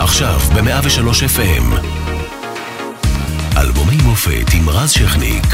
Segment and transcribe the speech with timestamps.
[0.00, 1.86] עכשיו ב-103 FM.
[3.56, 5.44] אלבומי מופת עם רז שכניק.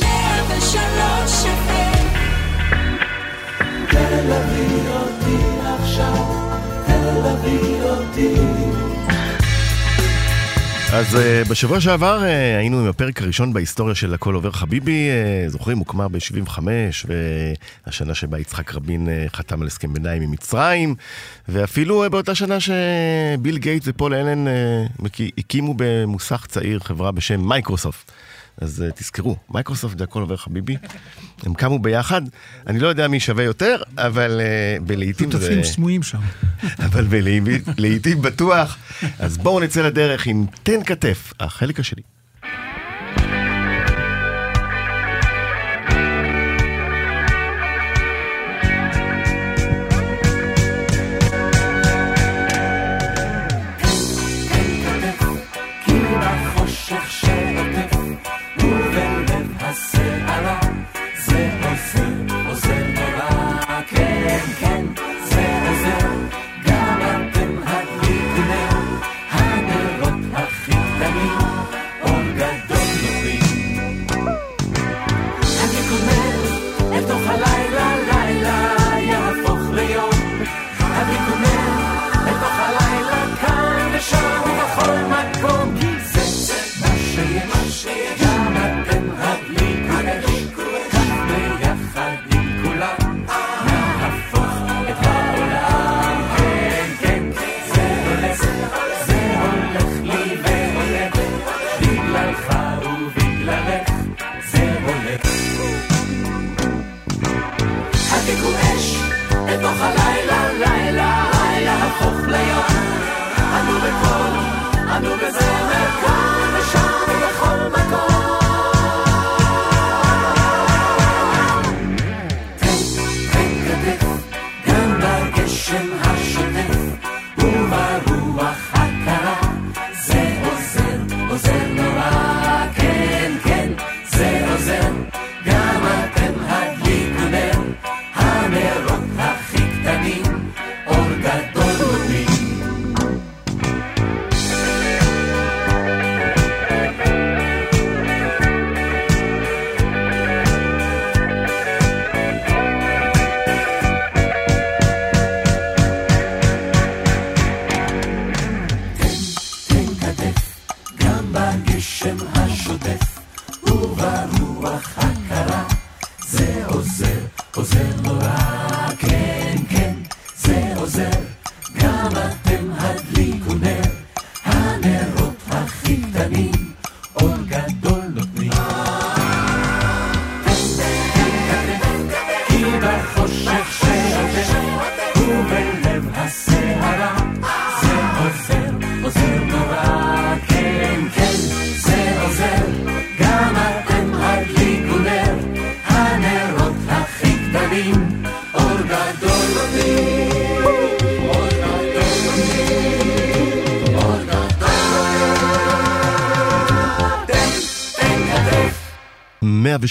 [0.00, 2.04] 103 FM.
[3.90, 5.36] תל אביב אותי
[5.80, 6.26] עכשיו,
[6.86, 8.34] תל אביב אותי
[10.94, 12.24] אז uh, בשבוע שעבר uh,
[12.58, 15.08] היינו עם הפרק הראשון בהיסטוריה של הכל עובר חביבי,
[15.46, 16.58] uh, זוכרים, הוקמה ב-75,
[17.86, 20.94] והשנה שבה יצחק רבין חתם על הסכם ביניים עם מצרים,
[21.48, 24.44] ואפילו באותה שנה שביל גייטס ופול אלן
[25.38, 28.12] הקימו במוסך צעיר חברה בשם מייקרוסופט.
[28.60, 30.76] אז uh, תזכרו, מייקרוסופט זה הכל עובר חביבי.
[31.42, 32.22] הם קמו ביחד,
[32.66, 35.38] אני לא יודע מי שווה יותר, אבל uh, בלהיטים זה...
[35.40, 36.20] שותפים סמויים שם.
[36.86, 37.06] אבל
[37.76, 38.78] בלהיטים בטוח.
[39.18, 42.02] אז בואו נצא לדרך עם תן כתף, החלק השני.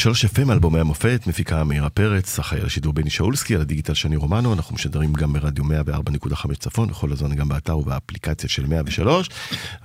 [0.04, 4.16] ושלוש FM אלבומי המופת, מפיקה מאירה פרץ, אחראי על השידור בני שאולסקי, על הדיגיטל שני
[4.16, 9.30] רומנו, אנחנו משדרים גם ברדיו 104.5 צפון, בכל הזמן גם באתר ובאפליקציה של 103.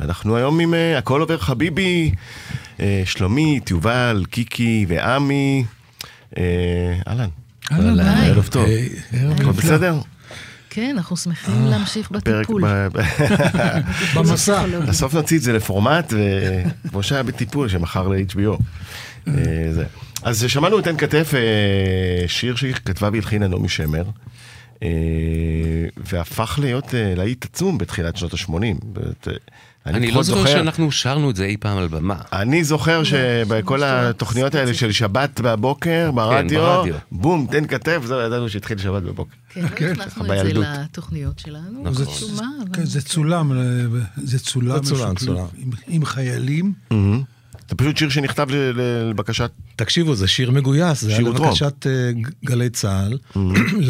[0.01, 2.11] אנחנו היום עם uh, הכל עובר חביבי,
[2.77, 5.65] uh, שלומית, יובל, קיקי ועמי.
[6.39, 6.43] אה,
[7.09, 7.29] אהלן.
[7.73, 8.67] אהלן, ערב טוב.
[9.13, 9.99] הכל בסדר?
[10.71, 12.63] כן, אנחנו שמחים להמשיך בטיפול.
[14.17, 14.67] במסע.
[14.89, 16.13] בסוף נוציא את זה לפורמט,
[16.91, 18.63] כמו שהיה בטיפול, שמכר ל-HBO.
[19.29, 19.85] אה,
[20.23, 24.05] אז שמענו את עין כתף, אה, שיר שהיא כתבה והלחינה נעמי שמר,
[24.83, 24.89] אה,
[25.97, 28.63] והפך להיות להיט עצום בתחילת שנות ה-80.
[29.87, 32.17] אני לא זוכר שאנחנו שרנו את זה אי פעם על במה.
[32.33, 38.79] אני זוכר שבכל התוכניות האלה של שבת בבוקר, ברדיו, בום, תן כתף, זהו, ידענו שהתחיל
[38.79, 39.35] שבת בבוקר.
[39.77, 41.83] כן, לא הכנסנו את זה לתוכניות שלנו.
[41.83, 42.05] נכון.
[42.73, 43.53] כן, זה צולם,
[44.23, 45.47] זה צולם
[45.89, 46.73] עם חיילים.
[47.69, 49.51] זה פשוט שיר שנכתב לבקשת...
[49.77, 52.11] תקשיבו, זה שיר מגויס, זה היה לבקשת אה,
[52.45, 53.19] גלי צה"ל,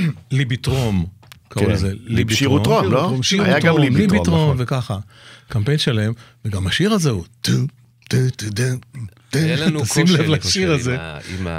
[0.30, 1.06] ליבי טרום,
[1.48, 1.92] קראו לזה.
[2.04, 3.14] ליבי שירו טרום, לא?
[3.38, 4.98] היה גם ליבי טרום וככה.
[5.48, 6.12] קמפיין שלם,
[6.44, 7.52] וגם השיר הזה הוא טו,
[8.08, 8.46] טו, טו,
[9.30, 10.96] טו, שים לב לשיר הזה,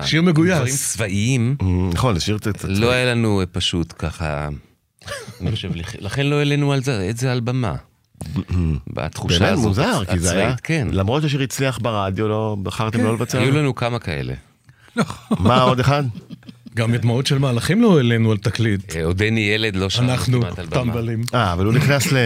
[0.06, 0.58] שיר מגויס.
[0.58, 1.56] דברים צבאיים,
[1.94, 2.38] נכון, זה שיר...
[2.68, 4.50] לא היה לנו פשוט ככה...
[6.00, 6.74] לכן לא העלינו
[7.10, 7.75] את זה על במה.
[8.88, 9.75] בתחושה הזאת.
[9.75, 10.88] באמת מוזר, כי זה היה, כן.
[10.92, 13.40] למרות שהשיר הצליח ברדיו, לא בחרתם לא לבצע.
[13.40, 14.34] היו לנו כמה כאלה.
[15.40, 16.04] מה עוד אחד?
[16.78, 18.96] גם את דמעות של מהלכים לא העלינו על תקליט.
[18.96, 21.24] אה, עודני ילד לא שם אנחנו טמבלים.
[21.34, 22.18] אה, אבל הוא נכנס ל...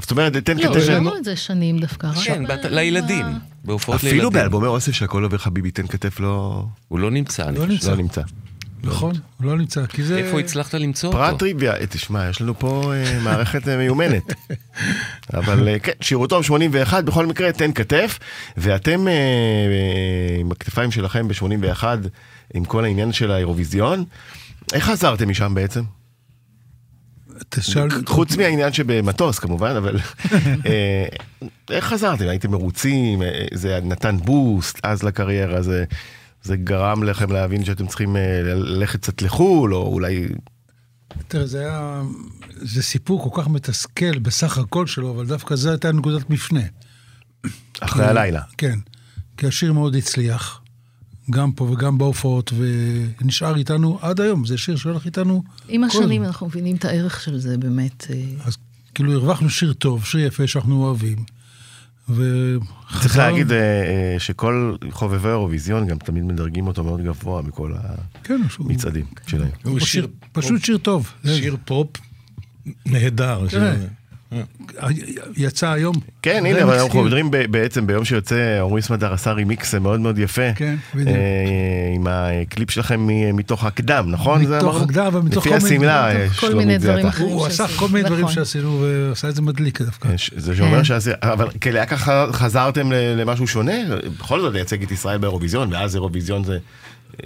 [0.00, 0.74] זאת אומרת, תן כתב...
[0.74, 2.12] לא, שמענו את זה שנים דווקא.
[2.24, 3.26] כן, לילדים,
[3.64, 4.18] בהופעות לילדים.
[4.18, 6.64] אפילו באלבומי אוסף של הכל עובר חביבי, תן כתף לא...
[6.88, 7.90] הוא לא נמצא, אני לא חושב.
[7.90, 8.22] לא נמצא.
[8.84, 10.18] נכון, הוא לא נמצא, כי זה...
[10.18, 11.18] איפה הצלחת למצוא אותו?
[11.18, 14.22] פרט טריוויה, אה, תשמע, יש לנו פה אה, מערכת מיומנת.
[15.38, 18.18] אבל כן, שירותום 81, בכל מקרה, תן כתף,
[18.56, 19.06] ואתם
[20.40, 21.84] עם הכתפיים שלכם ב-81,
[22.54, 24.04] עם כל העניין של האירוויזיון.
[24.72, 25.82] איך חזרתם משם בעצם?
[27.48, 27.88] תשאל...
[28.06, 29.98] חוץ מהעניין שבמטוס כמובן, אבל
[30.66, 31.06] אה,
[31.70, 32.28] איך חזרתם?
[32.28, 33.22] הייתם מרוצים?
[33.22, 35.84] אה, זה נתן בוסט אז לקריירה, זה,
[36.44, 40.26] זה גרם לכם להבין שאתם צריכים אה, ללכת קצת לחו"ל, או אולי...
[41.28, 42.02] תראה, זה היה...
[42.50, 46.60] זה סיפור כל כך מתסכל בסך הכל שלו, אבל דווקא זו הייתה נקודת מפנה.
[47.80, 48.42] אחרי הלילה.
[48.58, 48.78] כן,
[49.36, 50.60] כי השיר מאוד הצליח.
[51.30, 52.52] גם פה וגם בהופעות,
[53.20, 55.42] ונשאר איתנו עד היום, זה שיר שהולך איתנו.
[55.68, 56.24] עם השנים.
[56.24, 58.06] אנחנו מבינים את הערך של זה, באמת.
[58.44, 58.56] אז
[58.94, 61.24] כאילו הרווחנו שיר טוב, שיר יפה שאנחנו אוהבים.
[62.08, 63.00] וחזר...
[63.00, 67.72] צריך להגיד אה, אה, שכל חובבי האירוויזיון גם תמיד מדרגים אותו מאוד גבוה מכל
[68.24, 69.50] כן, המצעדים שלהם.
[69.64, 71.12] הוא שיר, פשוט שיר טוב.
[71.26, 71.88] שיר פופ
[72.86, 73.46] נהדר.
[75.36, 75.94] יצא היום.
[76.22, 80.52] כן, הנה, אבל אנחנו מדברים בעצם ביום שיוצא, עמרי סמדר עשה רימיקס מאוד מאוד יפה.
[80.54, 81.08] כן, בדיוק.
[81.08, 84.42] אה, עם הקליפ שלכם מתוך הקדם, נכון?
[84.42, 87.28] מתוך הקדם ומתוך לפי השמלה, כל מיני דברים אחרים.
[87.28, 88.28] הוא עשה כל מיני דברים.
[88.28, 90.08] שעשינו, ועשה את זה מדליק דווקא.
[90.36, 90.84] זה שאומר כן.
[90.84, 91.96] שעשינו, אבל כלהקה
[92.32, 93.72] חזרתם למשהו שונה?
[94.18, 96.58] בכל זאת לייצג את ישראל באירוויזיון, ואז אירוויזיון זה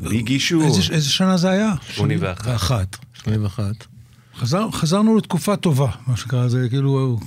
[0.01, 0.63] ביג אישו.
[0.91, 1.73] איזה שנה זה היה?
[1.91, 2.97] 81.
[3.15, 3.98] 81.
[4.39, 7.19] חזר, חזרנו לתקופה טובה, מה שקרה, זה כאילו,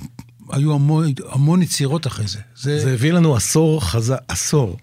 [0.50, 2.38] היו המון, המון יצירות אחרי זה.
[2.56, 4.76] זה, זה הביא לנו עשור חזק, עשור.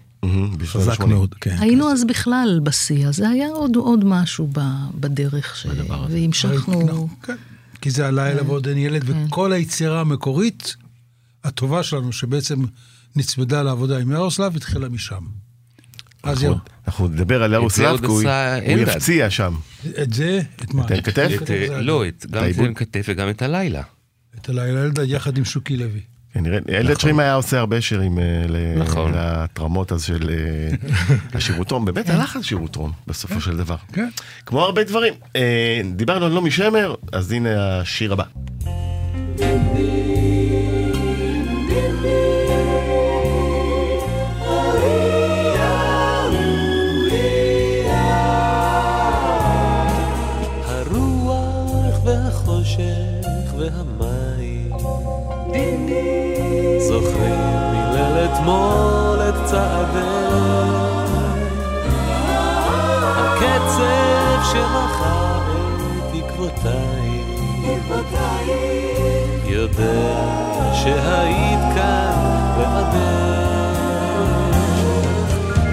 [0.64, 1.56] חזק מאוד, כן.
[1.58, 4.60] היינו אז בכלל בשיא, אז זה היה עוד, עוד משהו ב,
[4.94, 5.66] בדרך, ש...
[6.08, 7.08] והמשכנו...
[7.22, 7.36] כן,
[7.80, 9.24] כי זה הלילה ועוד אין ילד, כן.
[9.26, 10.76] וכל היצירה המקורית,
[11.44, 12.64] הטובה שלנו, שבעצם
[13.16, 15.24] נצמדה לעבודה עם ירוסלב, התחילה משם.
[16.22, 16.54] אז יו.
[16.86, 18.22] אנחנו נדבר על ירוסלב, הוא
[18.66, 19.54] יפציע שם.
[20.02, 20.40] את זה?
[20.62, 20.84] את מה?
[20.84, 21.30] את כתף?
[21.80, 23.82] לא, גם את תן כתף וגם את הלילה.
[24.40, 26.00] את הלילה אלדד יחד עם שוקי לוי.
[26.32, 26.96] כן, אלדד נכון.
[26.96, 28.24] שרים היה עושה הרבה שירים אה,
[28.76, 29.12] נכון.
[29.14, 30.76] לתרמות אז של אה,
[31.32, 32.12] השירותרום, באמת כן.
[32.12, 33.40] הלך על שירותרום בסופו כן.
[33.40, 33.76] של דבר.
[33.92, 34.08] כן.
[34.46, 35.14] כמו הרבה דברים.
[35.36, 38.24] אה, דיברנו על נעמי שמר, אז הנה השיר הבא.
[58.40, 60.00] אתמול את צעדיי.
[63.16, 67.24] הקצב שמחה את תקוותיי,
[69.46, 70.24] יודע
[70.74, 73.80] שהיית כאן בעדך.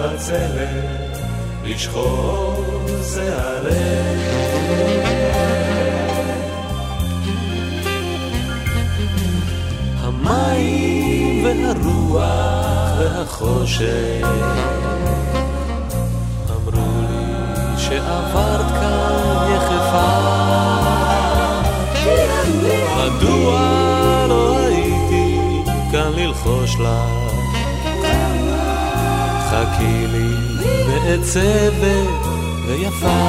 [0.00, 1.18] החבצלת
[1.64, 2.64] לשחור
[3.14, 3.74] שערך
[10.00, 14.26] המים והרוח והחושך
[16.50, 20.10] אמרו לי שעברת כאן יחפה
[22.96, 23.60] מדוע
[24.28, 27.19] לא הייתי כאן ללחוש לך?
[29.80, 30.34] חכי לי
[30.86, 32.26] מעצבת
[32.66, 33.20] ויפה.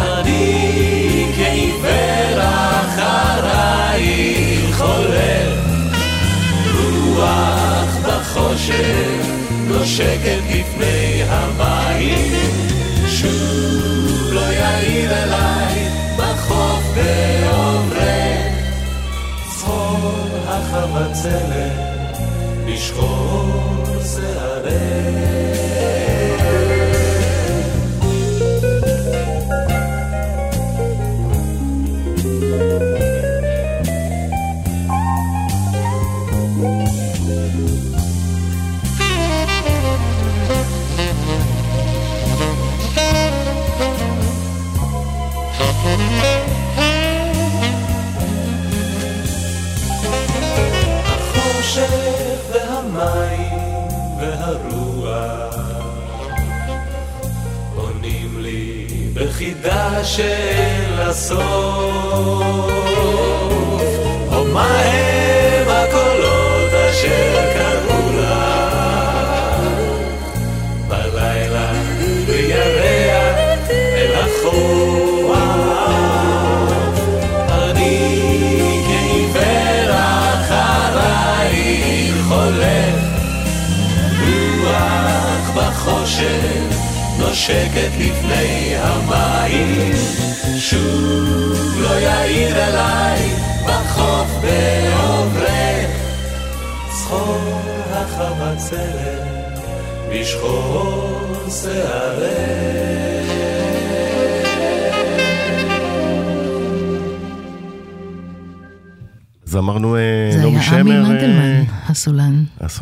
[0.00, 2.40] אני כעיוור
[3.50, 5.60] אחרייך הולך,
[6.74, 9.26] רוח בחושך
[9.68, 12.32] נושקת לפני המים,
[13.06, 18.54] שוב לא יעיר אליי בחוף בעוברך,
[19.48, 21.93] צחור החבצלת,
[22.84, 25.63] לשחור שערך.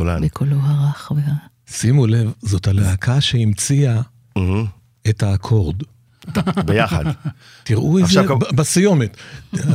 [0.03, 0.23] הסולן.
[0.27, 1.13] בקולו הרך.
[1.17, 1.23] וה-
[1.67, 4.01] שימו לב, זאת הלהקה שהמציאה
[4.37, 4.65] מהמם.
[5.09, 5.77] את האקורד.
[6.67, 7.05] ביחד.
[7.65, 9.17] תראו את זה עכשיו, ב- בסיומת.
[9.51, 9.75] תראה,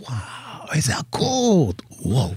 [0.00, 0.14] וואו,
[0.72, 2.34] איזה אקורד, וואו.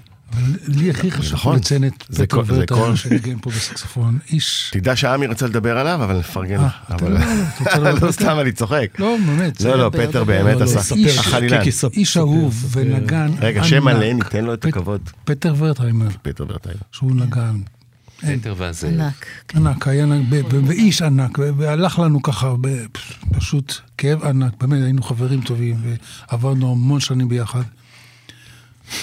[0.68, 1.56] לי הכי חשוב נכון.
[1.56, 4.20] לציין את זה פטר כל- זה ורטה כל- שניגן פה בסקסופון.
[4.30, 4.70] איש...
[4.74, 7.04] תדע שעמי רצה לדבר עליו, אבל נפרגן אה, לך.
[7.78, 8.88] לא- לא סתם, אני צוחק.
[9.00, 9.62] לא, באמת.
[9.62, 10.24] לא, לא, פטר.
[10.24, 10.80] באמת לא, לא, עשה.
[10.84, 11.62] ספר, החלילן.
[11.94, 12.66] איש אהוב.
[12.72, 13.84] ונגן רגע, שם.
[13.84, 15.02] מלא, ניתן לו את הכבוד.
[15.26, 16.78] פטר ורטהיימר, פטר ורטייל.
[16.92, 17.56] שהוא נגן.
[18.22, 18.90] פטר והזאב.
[18.94, 19.26] ענק.
[19.56, 20.06] ענק, היה
[20.66, 22.54] ואיש ענק, והלך לנו ככה,
[23.32, 25.76] פשוט כאב ענק, באמת, היינו חברים טובים,
[26.32, 27.62] ועברנו המון שנים ביחד.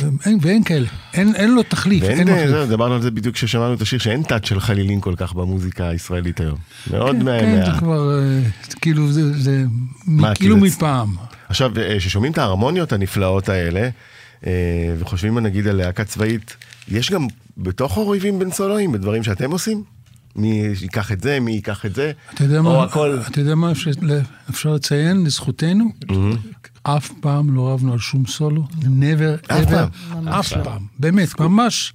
[0.00, 2.50] ואין, ואין כאלה, אין, אין לו תחליף, אין ואין, אה, מחליף.
[2.50, 5.88] זהו, דיברנו על זה בדיוק כששמענו את השיר, שאין תת של חלילים כל כך במוזיקה
[5.88, 6.58] הישראלית היום.
[6.90, 7.40] מאוד כן, מה...
[7.40, 8.40] כן, זה מה- כבר, אה,
[8.80, 9.64] כאילו, זה, זה
[10.06, 11.14] מה, כאילו כאילו- מפעם.
[11.48, 13.88] עכשיו, אה, כששומעים את ההרמוניות הנפלאות האלה,
[14.98, 16.56] וחושבים נגיד על להקה צבאית,
[16.88, 17.26] יש גם
[17.58, 19.82] בתוך האויבים בין סולואים, בדברים שאתם עושים?
[20.36, 22.12] מי ייקח את זה, מי ייקח את זה?
[22.34, 23.18] אתה יודע או מה, הכל...
[23.30, 23.72] אתה יודע מה
[24.50, 25.84] אפשר- לציין לזכותנו?
[26.82, 30.28] אף פעם לא רבנו על שום סולו, never ever?
[30.28, 31.92] אף פעם, באמת, ממש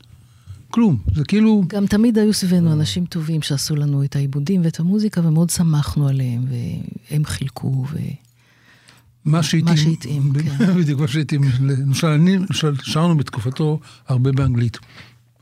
[0.72, 5.28] כלום, זה כאילו, גם תמיד היו סביבנו אנשים טובים שעשו לנו את העיבודים ואת המוזיקה,
[5.28, 6.46] ומאוד שמחנו עליהם,
[7.12, 7.98] והם חילקו, ו...
[9.26, 10.74] מה שהתאים, מה שהתאים, ב- כן.
[10.78, 14.78] בדיוק מה שהתאים, למשל, אני, למשל, שרנו בתקופתו הרבה באנגלית.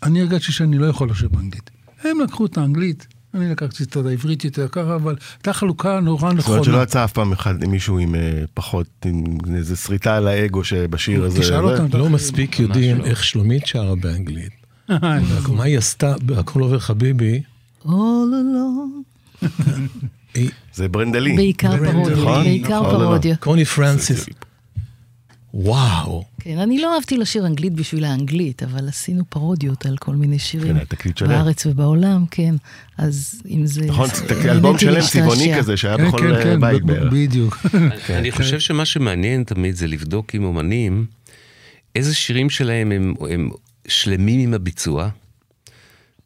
[0.03, 1.69] אני הרגשתי שאני לא יכול לשיר באנגלית.
[2.03, 6.23] הם לקחו את האנגלית, אני לקחתי את העברית יותר ככה, אבל הייתה חלוקה נורא זאת
[6.23, 6.63] אומרת נכונה.
[6.63, 9.25] שלא יצא אף פעם אחד מישהו עם אה, פחות, עם
[9.55, 11.39] איזה שריטה על האגו שבשיר הזה.
[11.39, 11.97] תשאל זה- אותם.
[11.97, 13.05] לא מספיק יודעים לא.
[13.05, 14.51] איך שלומית שרה באנגלית.
[15.57, 17.41] מה היא עשתה בהכל עובר חביבי?
[17.85, 19.03] All along.
[20.73, 21.35] זה ברנדלי.
[21.35, 23.35] בעיקר פרודיה, נכון, בעיקר נכון, פרודיה.
[23.35, 24.25] קוני פרנסיס.
[25.53, 26.23] וואו.
[26.39, 30.79] כן, אני לא אהבתי לשיר אנגלית בשביל האנגלית, אבל עשינו פרודיות על כל מיני שירים.
[30.79, 31.29] כן, תקליט שלם.
[31.29, 32.55] בארץ ובעולם, כן.
[32.97, 33.85] אז אם זה...
[33.85, 34.09] נכון,
[34.45, 35.01] אלבום שלם.
[35.01, 37.13] צבעוני כזה שהיה כן, בכל כן, אה, כן, בית בערך.
[37.13, 37.65] בדיוק.
[38.09, 41.05] אני חושב שמה שמעניין תמיד זה לבדוק עם אומנים
[41.95, 43.49] איזה שירים שלהם הם, הם
[43.87, 45.09] שלמים עם הביצוע,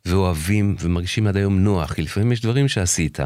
[0.06, 3.20] ואוהבים ומרגישים עד היום נוח, כי לפעמים יש דברים שעשית,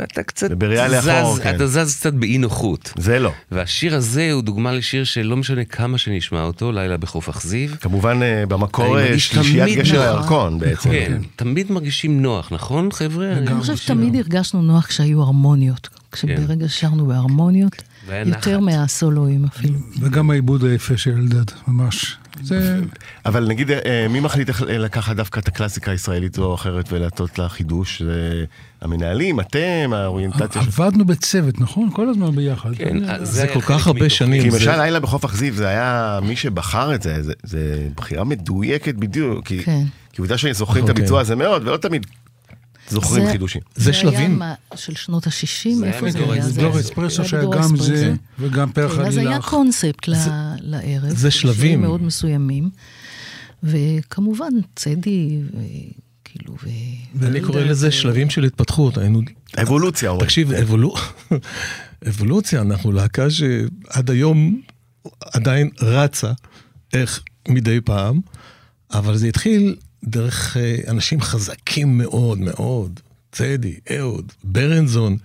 [0.00, 1.56] ואתה קצת ובראייה זז, לאחור, כן.
[1.56, 2.92] אתה זז קצת באי נוחות.
[2.98, 3.32] זה לא.
[3.52, 7.76] והשיר הזה הוא דוגמה לשיר שלא משנה כמה שנשמע אותו, לילה בחוף אכזיב.
[7.80, 10.02] כמובן אה, במקור שלישיית תמיד גשר.
[10.02, 10.90] הירקון בעצם.
[10.90, 13.32] כן, תמיד מרגישים נוח, נכון חבר'ה?
[13.32, 15.88] אני- אני חושבת שתמיד הרגשנו נוח כשהיו הרמוניות.
[16.12, 18.60] כשברגע ששרנו בהרמוניות, והיה יותר.
[18.60, 19.78] מהסולואים אפילו.
[20.00, 22.16] וגם העיבוד היפה של אלדד, ממש.
[22.42, 22.80] זה...
[23.26, 27.38] אבל נגיד, אה, מי מחליט איך לקחת דווקא את הקלאסיקה הישראלית זו או אחרת ולעשות
[27.38, 28.02] לה חידוש?
[28.02, 28.44] זה
[28.80, 30.62] המנהלים, אתם, האוריינטציה.
[30.62, 31.90] עבדנו בצוות, נכון?
[31.92, 32.74] כל הזמן ביחד.
[32.74, 34.10] כן, אז זה היה כל כך הרבה.
[34.10, 34.42] שנים.
[34.42, 38.24] כי זה- למשל לילה בחוף אכזיב זה היה מי שבחר את זה, זה, זה בחירה
[38.24, 39.82] מדויקת בדיוק, כי, כן.
[40.12, 41.20] כי עובדה שזוכרים את נכון, הביצוע.
[41.20, 42.06] הזה מאוד, ולא תמיד
[42.90, 43.60] זוכרים זה- חידושים.
[43.74, 44.38] זה היה שלבים.
[44.38, 45.30] מה- של שנות ה-60,
[45.74, 46.48] זה היה איפה זה היה?
[46.48, 47.76] זה- דור זה אספרסו היה שהיה גם.
[47.76, 49.40] זה, וגם פרח כן, אז היה.
[49.42, 50.08] קונספט
[50.60, 51.08] לערב.
[51.16, 51.80] זה שלבים.
[51.80, 52.70] מאוד מסוימים.
[53.62, 56.68] וכמובן, צדי, וכאילו, ו...
[57.26, 58.98] אני קורא לזה שלבים של התפתחות.
[59.62, 60.26] אבולוציה, אומרים.
[60.26, 60.94] תקשיב, אבולו...
[62.08, 64.60] אבולוציה, אנחנו להקה שעד היום
[65.20, 66.32] עדיין רצה,
[66.92, 68.20] איך מדי פעם,
[68.92, 73.00] אבל זה התחיל דרך אה, אנשים חזקים מאוד מאוד,
[73.32, 75.16] צדי, אהוד, ברנזון,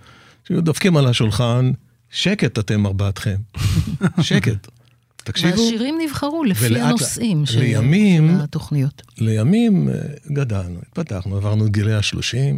[0.44, 1.70] שהיו דופקים על השולחן,
[2.10, 3.36] שקט אתם ארבעתכם,
[4.20, 4.68] שקט.
[5.16, 9.02] תקשיבו, והשירים נבחרו לפי ולאט- הנושאים של לימים- של התוכניות.
[9.18, 9.94] לימים אה,
[10.32, 12.54] גדלנו, התפתחנו, עברנו את גילי ה-30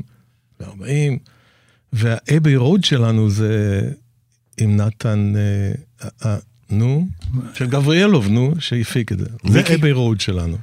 [0.61, 1.19] ו-40,
[1.93, 3.81] והאבי רוד שלנו זה
[4.61, 6.37] עם נתן, אה, אה,
[6.71, 7.07] נו,
[7.55, 9.27] של גבריאלוב, נו, שהפיק את זה.
[9.49, 9.63] זה?
[9.75, 10.57] אבי רוד שלנו.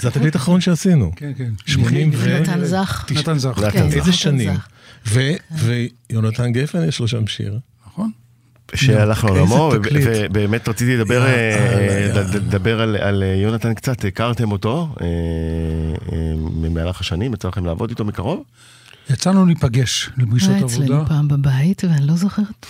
[0.00, 1.12] זה התקליט האחרון שעשינו.
[1.16, 1.50] כן, כן.
[1.66, 3.06] 80 ו- נתן זך.
[3.16, 3.60] נתן זך.
[3.72, 3.96] כן, זך.
[3.96, 4.50] איזה שנים.
[5.06, 5.30] ו-
[6.10, 7.58] ויונתן גפן יש לו שם שיר.
[7.86, 8.10] נכון.
[8.74, 9.72] שהלך איזה לעולמו.
[10.30, 15.06] ובאמת רציתי לדבר, אה, על- על אה, יונתן קצת, הכרתם אותו אה,
[16.12, 16.18] אה,
[16.60, 18.42] במהלך השנים, יצא לכם לעבוד איתו מקרוב?
[19.10, 20.84] יצאנו להיפגש לפגישות היה עבודה.
[20.84, 22.66] אצלנו פעם בבית, ואני לא זוכרת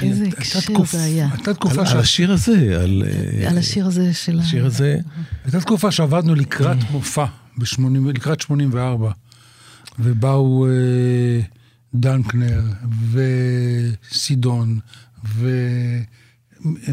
[0.00, 1.28] באיזה הייתה הקשר זה היה.
[1.32, 3.02] הייתה תקופה על ש- על השיר הזה, על...
[3.42, 4.40] אה, על השיר הזה של.
[4.40, 4.98] השיר הזה,
[5.44, 6.92] הייתה תקופה שעבדנו לקראת Mm.
[6.92, 7.24] מופע,
[7.58, 7.78] ב-80
[8.14, 9.12] לקראת 84,
[9.98, 11.40] ובאו אה,
[11.94, 12.62] דנקנר
[13.12, 14.78] וסידון,
[15.34, 15.48] ו...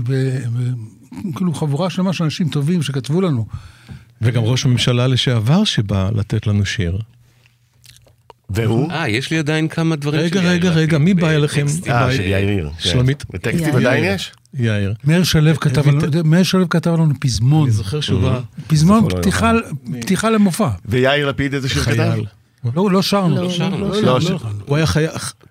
[0.07, 0.37] ו...
[0.53, 0.69] ו...
[1.35, 3.45] כאילו חבורה שלמה של אנשים טובים שכתבו לנו.
[4.21, 6.99] וגם ראש הממשלה לשעבר שבא לתת לנו שיר.
[8.53, 8.91] והוא?
[8.91, 11.65] אה, יש לי עדיין כמה דברים רגע, של יאיר רגע, רגע, מי בא אליכם?
[11.65, 11.93] בטקסטים.
[11.93, 12.69] אה, של יאיר.
[12.69, 12.89] כן.
[12.89, 13.25] שלומית.
[13.33, 13.77] וטקסטים יאיר.
[13.77, 14.31] עדיין יש?
[14.53, 14.93] יאיר.
[15.03, 19.11] מאיר שלו כתב לנו, מאיר שלו כתב לנו פזמון, אני זוכר שהוא בא פזמון זכור
[19.11, 19.51] לו פתיחה,
[20.01, 20.69] פתיחה למופע.
[20.85, 22.13] ויאיר לפיד איזה שיר כתב?
[22.75, 23.35] לא, לא שרנו.
[23.35, 23.89] לא, לא שרנו.
[23.89, 24.39] לא, לא, ש- לא.
[24.65, 25.09] הוא היה חייל,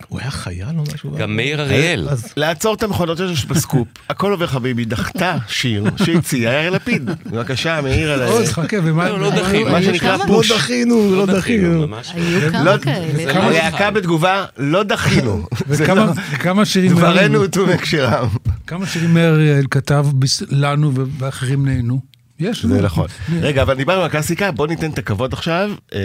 [0.09, 1.17] הוא היה חייל או משהו?
[1.19, 2.09] גם מאיר אריאל.
[2.37, 7.11] לעצור את המכונות שלו בסקופ, הכל עובר חביבי, דחתה שיר שהציע יאיר לפיד.
[7.27, 8.23] בבקשה, מאיר על...
[8.23, 9.09] עוד חכה, ומה...
[9.09, 9.71] לא, לא דחינו.
[9.71, 10.51] מה שנקרא פוש.
[10.51, 11.87] לא דחינו, לא דחינו.
[12.15, 13.45] היו כמה כאלה.
[13.47, 15.47] הלהקה בתגובה, לא דחינו.
[15.69, 16.93] וכמה כמה שירים...
[16.93, 18.29] דברנו הוטו מהקשרם.
[18.67, 20.07] כמה שירים מאיר אריאל כתב
[20.51, 22.01] לנו ואחרים נהנו.
[22.41, 22.67] יש.
[22.67, 23.07] זה נכון.
[23.41, 26.01] רגע, אבל דיברנו על קלאסיקה, בוא ניתן את הכבוד עכשיו אה,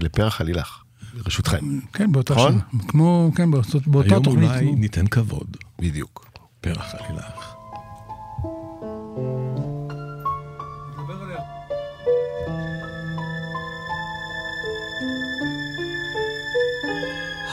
[0.00, 0.78] לפרח עלילך,
[1.24, 1.78] ברשותכם.
[1.92, 2.52] כן, באותה נכון?
[2.52, 2.82] שנה.
[2.88, 4.50] כמו, כן, באותה- באותה היום תוכנית.
[4.50, 5.56] אולי ניתן כבוד.
[5.80, 6.26] בדיוק.
[6.60, 7.54] פרח עלילך.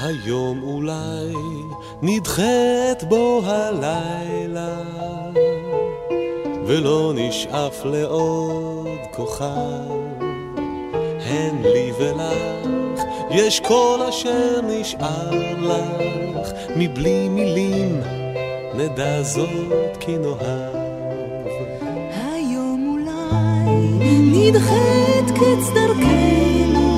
[0.02, 1.34] היום אולי
[2.02, 4.78] נדחית בו הלילה
[6.68, 9.92] ולא נשאף לעוד כוכב.
[11.26, 13.02] הן לי ולך
[13.32, 16.52] יש כל אשר נשאר לך.
[16.76, 18.02] מבלי מילים
[18.76, 20.76] נדע זאת כי נאהב.
[22.34, 26.90] היום אולי נדחית קץ דרכנו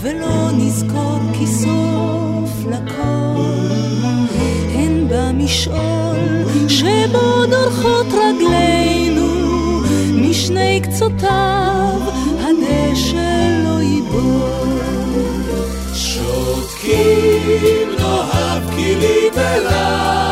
[0.00, 3.59] ולא נזכור כי סוף לכל
[5.40, 9.80] הן במשעול שבו דורכות רגלינו
[10.14, 12.00] משני קצותיו
[12.40, 14.80] הדשא לא ייבול
[15.94, 20.29] שותקים נאהב כי לי ולך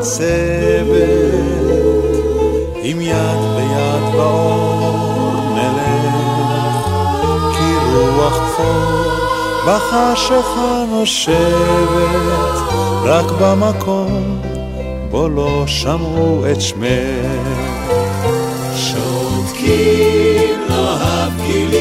[0.00, 0.24] העצבת
[2.82, 6.86] עם יד ביד באור נלך
[7.52, 9.02] כי רוח כפור
[9.66, 12.56] בחשיכה נושבת
[13.04, 14.40] רק במקום
[15.10, 16.86] בו לא שמעו את שמך.
[18.76, 21.79] שותקים נאהב כי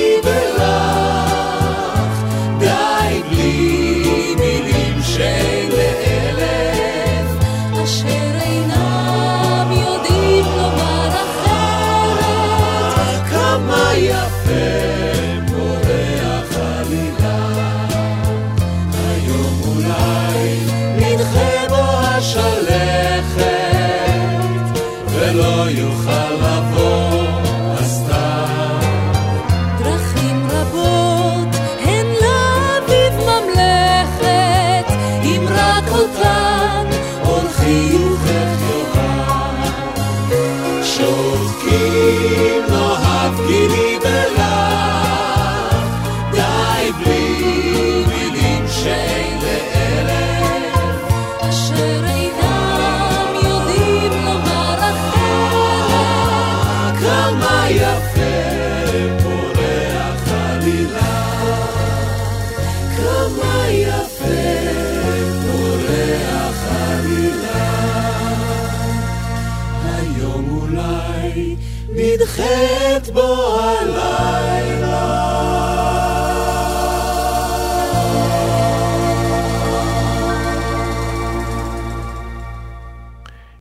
[70.50, 71.56] אולי
[71.90, 73.60] נדחית בו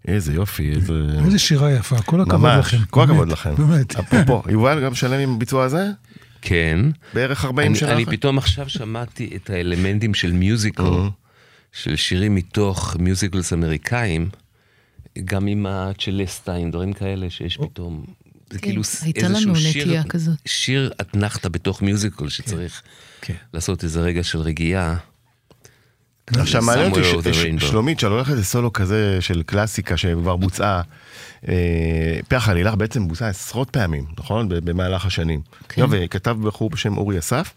[0.09, 0.95] איזה יופי, איזה...
[1.25, 2.85] איזה שירה יפה, כל הכבוד ממש, לכם.
[2.91, 3.55] כל הכבוד באמת, לכם.
[3.55, 3.97] באמת.
[3.97, 5.87] אפרופו, יובל גם שלם עם הביצוע הזה?
[6.43, 6.79] כן.
[7.15, 8.17] בערך 40 אני, שנה אני אחרי?
[8.17, 10.91] פתאום עכשיו שמעתי את האלמנטים של מיוזיקל,
[11.73, 14.29] של שירים מתוך מיוזיקלס אמריקאים,
[15.25, 18.05] גם עם הצ'לסטיים, דברים כאלה שיש פתאום.
[18.51, 18.83] זה כן, כאילו
[19.15, 20.39] איזשהו שיר, כזאת.
[20.47, 22.83] שיר אתנחתא בתוך מיוזיקל שצריך
[23.21, 23.35] כן.
[23.55, 24.97] לעשות איזה רגע של רגיעה.
[26.27, 27.59] עכשיו מעניין אותי.
[27.59, 30.83] שלומית, כשאת הולכת לסולו כזה של קלאסיקה שכבר בוצעה,
[31.49, 34.49] אה, פרח עלילך בעצם בוצעה עשרות פעמים, נכון?
[34.49, 35.41] במהלך השנים.
[35.69, 35.85] כן.
[35.91, 37.53] וכתב בחור בשם אורי אסף,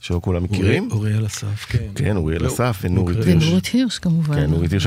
[0.00, 0.88] שלא כולם מכירים.
[0.90, 1.86] אוריאל אסף, כן.
[1.94, 3.32] כן, אוריאל לא, אסף ונורית אוקיי.
[3.32, 3.44] הירש.
[3.44, 4.34] ונורית הירש כמובן.
[4.34, 4.86] כן, נורית הירש.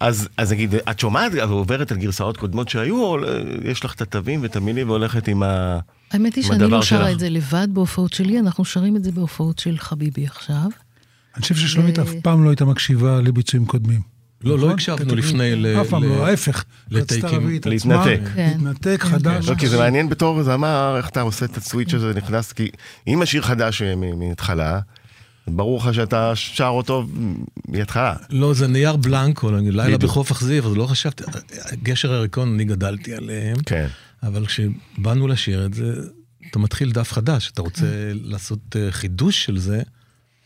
[0.00, 4.02] אז אז נגיד, את שומעת ועוברת על גרסאות קודמות שהיו, או אה, יש לך את
[4.02, 5.78] התווים ואת המילים והולכת עם ה...
[6.12, 7.12] האמת היא שאני הדבר לא שרה שלך.
[7.14, 10.68] את זה לבד בהופעות שלי, אנחנו שרים את זה בהופעות של חביבי עכשיו.
[11.34, 14.15] אני חושב ששלומית אף פעם לא הייתה מקשיבה לביצועים קודמים.
[14.46, 14.70] לא, לא נכון?
[14.74, 15.14] הקשבנו.
[15.14, 15.66] לפני ל...
[15.80, 16.64] אף פעם לא, ההפך.
[16.90, 17.48] לטייקים.
[17.66, 18.20] להתנתק.
[18.34, 18.52] כן.
[18.58, 19.46] להתנתק, כן, חדש.
[19.46, 19.52] כן.
[19.52, 22.68] לא, כי זה מעניין בתור זמר, איך אתה עושה את הסוויץ' הזה, נכנס, כי
[23.06, 24.80] אם השיר חדש אה, מ- מההתחלה,
[25.48, 27.06] ברור לך שאתה שר אותו
[27.68, 28.14] מההתחלה.
[28.30, 29.98] לא, זה נייר בלנקו, אני לילה.
[29.98, 31.24] בחוף אכזיב, אז לא חשבתי,
[31.82, 33.86] גשר הירקון, אני גדלתי עליהם, כן.
[34.22, 35.92] אבל כשבאנו לשיר את זה,
[36.50, 39.82] אתה מתחיל דף חדש, אתה רוצה לעשות אה, חידוש של זה,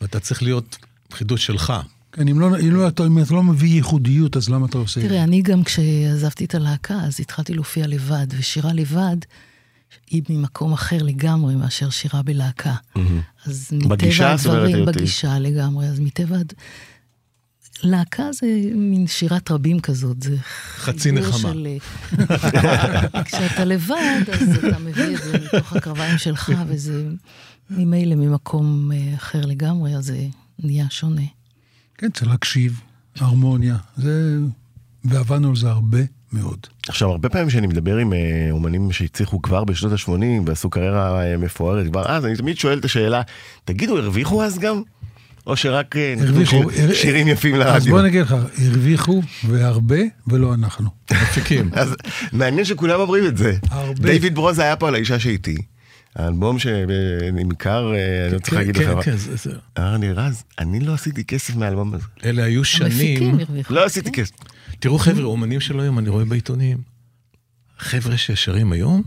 [0.01, 0.77] ואתה צריך להיות
[1.13, 1.73] חידוש שלך.
[2.13, 5.01] כן, אם לא- אם לא אתה אם אתה לא מביא ייחודיות, אז למה אתה עושה
[5.01, 5.09] את זה?
[5.11, 9.17] תראה, אני גם כשעזבתי את הלהקה, אז התחלתי להופיע לבד, ושירה לבד
[10.11, 12.75] היא ממקום אחר לגמרי מאשר שירה בלהקה.
[13.47, 13.87] אז מטבע
[14.33, 14.87] הדברים.
[14.87, 16.37] בגישה לגמרי, אז מטבע...
[16.39, 16.53] הד-
[17.83, 20.37] להקה זה מין שירת רבים כזאת, זה
[20.77, 21.39] חצי נחמה.
[21.39, 21.67] של...
[23.25, 23.95] כשאתה לבד,
[24.33, 27.05] אז אתה מביא את זה מתוך הקרביים שלך, וזה
[27.71, 30.27] ממילא ממקום אה, אחר לגמרי, אז זה
[30.59, 31.23] נהיה שונה.
[32.01, 32.81] כן, צריך להקשיב,
[33.19, 33.77] הרמוניה.
[33.97, 34.39] זה...
[35.05, 35.99] ועבדנו על זה הרבה
[36.33, 36.59] מאוד.
[36.89, 38.19] עכשיו, הרבה פעמים כשאני מדבר עם אה,
[38.51, 40.09] אומנים שהצליחו כבר בשנות ה-80
[40.47, 43.23] ועשו קריירה אה, מפוארת כבר אז, אני תמיד שואל את השאלה,
[43.65, 44.83] תגידו, הרוויחו אז גם?
[45.47, 47.93] או שרק אה, הרוויחו, שיר- הר- שירים יפים אז לרדיו?
[47.95, 50.91] בוא נגיד לך, הרוויחו והרבה ולא אנחנו.
[51.13, 51.71] מפיקים.
[51.81, 51.95] אז
[52.33, 53.57] מעניין שכולם אומרים את זה.
[53.71, 54.13] הרבה.
[54.13, 55.57] דיוויד ברוז היה פה על האישה שאיתי.
[56.17, 60.13] האלבום שנמכר, אה, אני לא צריך כן, להגיד כן, לך, כן, זה- זה- אמר לי,
[60.13, 62.05] רז, אני לא עשיתי כסף מהאלבום הזה.
[62.25, 63.39] אלה היו שנים.
[63.71, 64.33] לא עשיתי כסף.
[64.81, 66.79] תראו חבר'ה, אומנים של היום, אני רואה בעיתונים.
[67.79, 69.03] חבר'ה ששרים היום,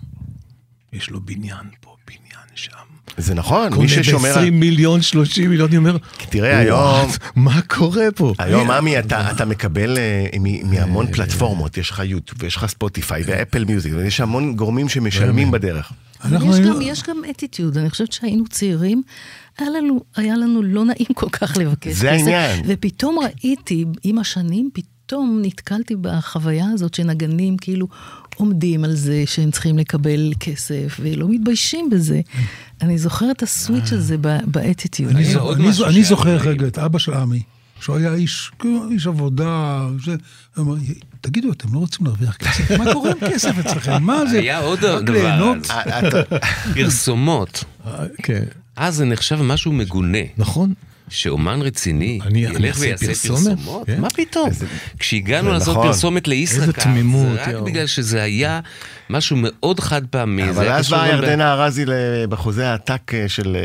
[0.94, 2.72] יש לו בניין פה, בניין שם.
[3.18, 4.46] זה נכון, מי קונה ששומר על...
[4.46, 5.98] ב-20 מיליון, 30 מיליון, אני אומר,
[6.30, 6.80] תראה, היום...
[6.80, 8.34] "וואט, מה קורה פה?
[8.38, 10.26] היום, עמי, אתה, אתה מקבל אה,
[10.64, 15.92] מהמון פלטפורמות, יש לך יוטיוב, יש לך ספוטיפיי ואפל מיוזיק, ויש המון גורמים שמשלמים בדרך.
[16.26, 19.02] אנחנו יש היינו- גם, יש גם אטיטיוד, אני חושבת שהיינו צעירים,
[19.58, 22.64] היה לנו, היה לנו לא נעים כל כך לבקש זה העניין.
[22.68, 27.88] ופתאום ראיתי, עם השנים, פתאום נתקלתי בחוויה הזאת שנגנים כאילו
[28.36, 32.22] עומדים על זה שהם צריכים לקבל כסף, ולא מתביישים בזה.
[32.82, 35.16] אני זוכרת את הסוויץ' הזה באטיטיוד.
[35.88, 36.38] אני זוכר.
[36.38, 37.42] רגע את אבא של עמי,
[37.84, 40.16] שהוא היה איש, כאילו, איש עבודה, זה,
[40.60, 40.76] אמר,
[41.22, 42.72] תגידו, אתם לא רוצים להרוויח כסף?
[42.78, 44.04] מה קורה עם כסף אצלכם?
[44.04, 44.40] מה זה?
[44.40, 45.54] היה עוד דבר.
[45.72, 46.38] אה, אתה-
[46.76, 47.64] פרסומות.
[47.88, 47.92] אה,
[48.24, 48.44] כן,
[48.76, 50.18] אז זה נחשב משהו מגונה.
[50.38, 50.74] נכון.
[51.10, 53.40] שאומן רציני ילך ויעשה פרסומת?
[53.58, 53.88] פרסומות?
[53.88, 54.02] כן.
[54.02, 54.50] מה פתאום?
[55.00, 55.88] כשהגענו זה לעשות נכון.
[55.88, 56.88] פרסומת לישראכרט,
[57.46, 57.64] זה רק.
[57.64, 58.60] בגלל שזה היה
[59.10, 60.44] משהו מאוד חד פעמי.
[60.46, 61.86] זה אבל אז באה ירדנה ארזי
[62.30, 63.58] בחוזה העתק אה, של,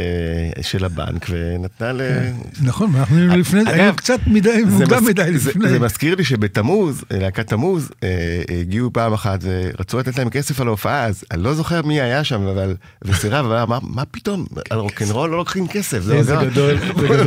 [0.56, 2.00] אה, של הבנק, ונתנה ל...
[2.62, 5.68] נכון, אנחנו היינו לפני, אגב, היינו קצת מדי, זה מוקדם מדי זה- לפני.
[5.68, 8.08] זה מזכיר לי שבתמוז, להקת תמוז, אה,
[8.60, 12.24] הגיעו פעם אחת ורצו לתת להם כסף על ההופעה, אז אני לא זוכר מי היה
[12.24, 12.74] שם, אבל,
[13.04, 16.00] וסירב, אבל מה פתאום, על רוקנרול לא לוקחים כסף.
[16.00, 16.76] זה איזה זה גדול.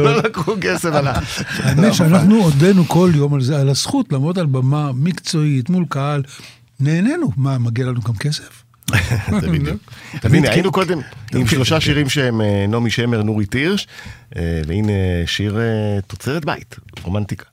[0.03, 1.19] לא לקחו כסף על ה...
[1.63, 6.23] האמת שאנחנו הודינו כל יום על זה, על הזכות לעמוד על במה מקצועית מול קהל.
[6.79, 8.63] נהנינו, מה, מגיע לנו גם כסף?
[9.41, 9.91] זה בדיוק.
[10.23, 10.99] אז הנה, היינו קודם
[11.35, 13.87] עם שלושה שירים שהם אה, נעמי שמר, נורית הירש,
[14.35, 14.91] אה, והנה
[15.25, 16.75] שיר אה, תוצרת בית.
[17.03, 17.45] רומנטיקה,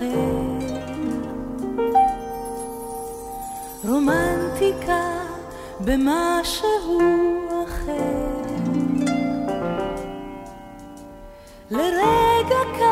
[0.00, 0.46] ניזכר.
[3.88, 5.12] רומנטיקה
[5.80, 7.00] במשהו
[7.64, 8.36] אחר.
[11.70, 12.85] לרגע קט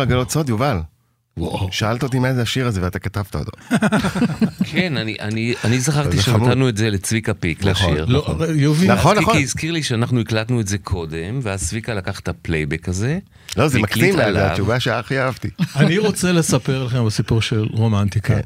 [0.00, 0.76] לגלות סוד, יובל?
[1.36, 1.68] וואו.
[1.72, 3.50] שאלת אותי מה זה השיר הזה ואתה כתבת אותו.
[4.64, 6.22] כן, אני- אני אני זכרתי.
[6.22, 7.92] שנתנו את זה לצביקה פיק נכון.
[7.92, 8.04] לשיר.
[8.04, 9.36] לא, יובי, נכון, כי- נכון.
[9.36, 13.18] כי הזכיר לי שאנחנו הקלטנו את זה קודם, ואז צביקה לקח את הפלייבק הזה.
[13.56, 13.78] לא, זה
[14.24, 14.32] עליו.
[14.32, 15.48] זה התשובה שהכי אהבתי.
[15.76, 18.40] אני רוצה לספר לכם בסיפור של רומנטיקה, כן.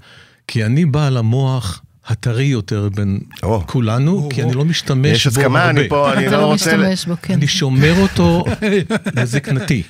[0.49, 3.63] כי אני בעל המוח הטרי יותר בין או.
[3.67, 5.81] כולנו, כי אני לא משתמש יש בו הסכמה, הרבה.
[5.81, 6.77] אני פה, אני אתה לא לא רוצה...
[6.77, 7.35] ל- משתמש בו, כן.
[7.35, 8.45] אני שומר אותו
[9.17, 9.83] לזקנתי.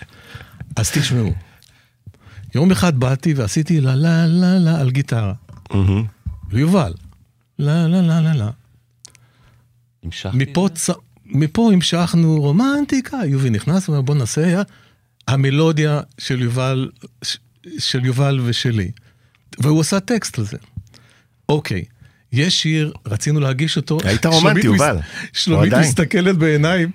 [0.77, 1.33] אז תשמעו.
[2.55, 5.33] יום אחד באתי ועשיתי לה לה לה לה על גיטרה.
[6.51, 6.95] ויובל,
[7.59, 8.51] לה לה לה לה לה.
[10.33, 10.91] מפה, צ...
[11.27, 14.63] מפה המשכנו רומנטיקה, יובי נכנס ואומר בוא נעשה יא",
[15.29, 16.91] המלודיה של יובל,
[17.79, 18.91] של יובל ושלי.
[19.59, 20.57] והוא עשה טקסט לזה.
[21.49, 21.85] אוקיי,
[22.33, 23.99] יש שיר, רצינו להגיש אותו.
[24.05, 24.97] היית רומנטי, יובל.
[25.33, 25.75] שלומית.
[25.75, 26.91] מסתכלת בעיניים.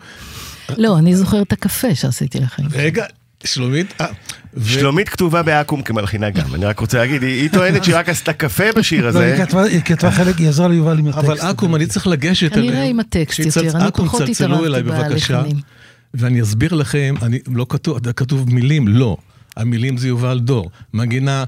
[0.78, 2.64] לא, אני זוכרת את הקפה שעשיתי לכם.
[2.72, 3.06] רגע,
[3.44, 4.06] שלומית, אה,
[4.54, 8.10] ו- שלומית כתובה בעכו"ם כמלחינה גם, אני רק רוצה להגיד, היא היא טוענת שהיא רק
[8.10, 9.34] עשתה קפה בשיר לא, הזה.
[9.36, 11.24] היא כתבה- היא כתבה חלק, היא עזרה ליובל עם הטקסט.
[11.26, 12.68] אבל אקו"ם, אני צריך לגשת אליהם.
[12.72, 15.44] כנראה עם הטקסט יותר, אני אקו"ם, פחות צלצלו אליי התערבתי בבקשה.
[16.14, 19.18] ואני אסביר לכם, אני לא כתוב, כתוב מילים, לא.
[19.58, 20.72] המילים זה יובל דור.
[20.94, 21.44] מנגינה,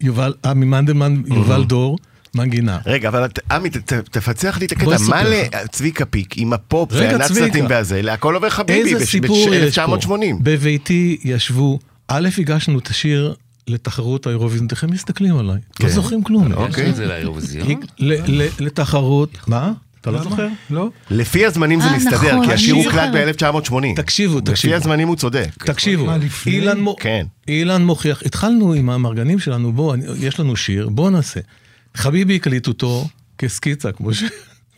[0.00, 1.98] יובל, עמי מנדלמן, יובל דור,
[2.34, 2.78] מנגינה.
[2.86, 3.70] רגע, אבל עמי,
[4.10, 5.22] תפצח לי את הקטע, מה
[5.64, 6.90] לצביקה פיק עם הפופ
[7.26, 7.66] צביקה.
[7.68, 9.86] והזה, להכל עובר חביבי איזה סיפור יש פה.
[9.96, 10.10] ב-1980.
[10.42, 13.34] בביתי ישבו, א', הגשנו את השיר
[13.68, 15.54] לתחרות האירוויזיון, הם מסתכלים עליי?
[15.56, 15.88] לא כן.
[15.88, 16.52] זוכרים כלום.
[16.52, 16.64] אוקיי.
[16.64, 17.68] הגשנו את זה לאירוויזיון.
[17.98, 19.72] ל- ל- לתחרות, מה?
[20.00, 20.22] אתה לא?
[20.22, 20.48] זוכר?
[20.70, 20.88] לא?
[21.10, 23.42] לפי הזמנים זה אה, מסתדר, נכון, כי השיר הוקלט זוכרת.
[23.42, 23.74] ב-1980.
[23.96, 24.74] תקשיבו, לפי תקשיבו.
[24.74, 25.48] הזמנים הוא צודק.
[25.58, 26.06] תקשיבו?
[26.46, 26.84] אילן.
[27.00, 27.26] כן.
[27.48, 31.40] אילן מוכיח, התחלנו עם המרגנים שלנו, בוא, אני- יש לנו שיר, בוא נעשה.
[31.96, 34.22] חביבי הקליט אותו כסקיצה, כמו, ש...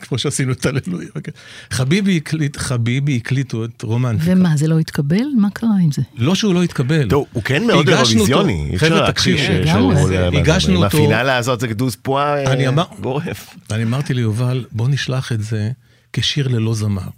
[0.00, 1.08] כמו שעשינו את הללויה.
[1.16, 1.32] אוקיי.
[1.70, 4.32] חביבי הקליט, חביבי הקליטו את רומנטיקה.
[4.32, 5.24] ומה, זה לא התקבל?
[5.38, 6.02] מה קרה עם זה?
[6.16, 7.08] לא שהוא לא התקבל.
[7.08, 8.66] טוב, הוא כן מאוד אירוויזיוני.
[8.70, 10.96] אי אפשר חבר'ה, להכחיש תקשיבו, ש- עולה- הגשנו עם אותו.
[10.96, 13.54] הפינאלה הזאת זה דוז פואה אה, אני אמר- גורף.
[13.70, 15.70] אני אמרתי ליובל, בוא נשלח את זה
[16.12, 17.08] כשיר ללא זמר.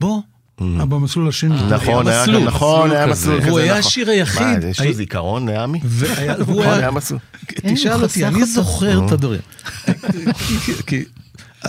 [0.00, 0.20] בוא.
[0.60, 1.54] אה, במסלול השני.
[1.70, 3.48] נכון, היה מסלול, נכון, היה מסלול כזה.
[3.48, 3.78] והוא היה נכון.
[3.88, 4.42] השיר היחיד.
[4.64, 5.80] מה, יש לו זיכרון, עמי?
[5.84, 7.20] והיה- והוא נכון, היה- היה מסלול.
[7.74, 8.44] תשאל הוא אותי, אני.
[8.44, 9.40] זוכר את הדברים.
[10.86, 11.04] כי-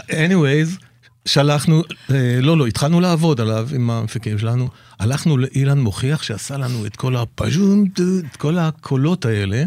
[0.10, 0.80] anyways,
[1.26, 4.68] שלחנו, אה, לא, לא, התחלנו לעבוד עליו עם המפיקים שלנו.
[5.00, 7.86] הלכנו לאילן מוכיח שעשה לנו את כל הפז'ום,
[8.32, 9.64] את כל הקולות האלה,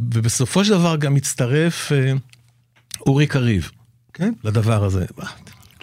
[0.00, 2.12] ובסופו של דבר גם הצטרף אה,
[3.06, 3.70] אורי קריב
[4.14, 4.32] כן?
[4.44, 5.04] לדבר הזה.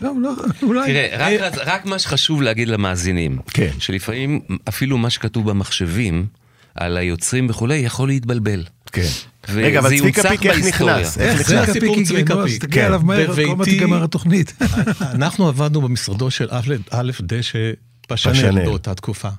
[0.04, 0.86] טוב, לא, אולי...
[0.86, 3.70] תראה, רק, רק מה שחשוב להגיד למאזינים, כן.
[3.80, 4.39] שלפעמים
[4.70, 6.28] אפילו מה שכתוב במחשבים,
[6.76, 8.63] על היוצרים וכולי, יכול להתבלבל.
[8.86, 9.08] כן.
[9.50, 10.66] רגע, אבל צביקה פיק איך.
[10.68, 11.18] נכנס?
[11.18, 11.70] איך נכנס?
[11.70, 12.66] הסיפור צביקה פיק.
[12.66, 12.88] תגיע כן.
[12.88, 14.54] אליו מהר, ו- כל מה תיגמר התוכנית.
[15.16, 16.48] אנחנו עבדנו במשרדו של
[16.92, 17.72] א' דשא
[18.08, 18.66] פשנל.
[18.66, 19.30] באותה תקופה.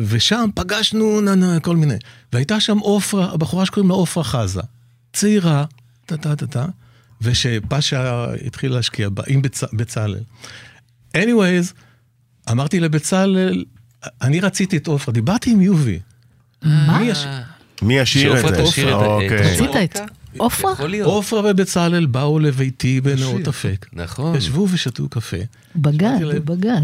[0.00, 1.20] ושם פגשנו
[1.62, 1.94] כל מיני.
[2.32, 4.60] והייתה שם עופרה, הבחורה שקוראים לה עופרה חזה.
[5.12, 5.64] צעירה,
[6.06, 6.66] טה טה טה טה,
[7.22, 9.64] ושפשה התחיל להשקיע בה, עם בצ...
[9.72, 10.20] בצלאל.
[11.16, 11.72] anyways,
[12.50, 13.64] אמרתי לבצלאל,
[14.22, 15.98] אני רציתי את עופרה, דיברתי עם יובי.
[16.62, 16.98] מה?
[16.98, 17.26] מי יש-
[17.82, 18.70] מי ישיר את שעופרה זה?
[18.70, 19.52] תשאיר את ה- אוקיי.
[19.52, 20.00] רצית את
[20.38, 20.72] עופרה?
[21.04, 23.86] עופרה ובצלאל באו לביתי בנאות אפק.
[23.92, 24.36] נכון.
[24.36, 25.36] ישבו ושתו קפה.
[25.76, 26.08] בגד,
[26.44, 26.80] בגד.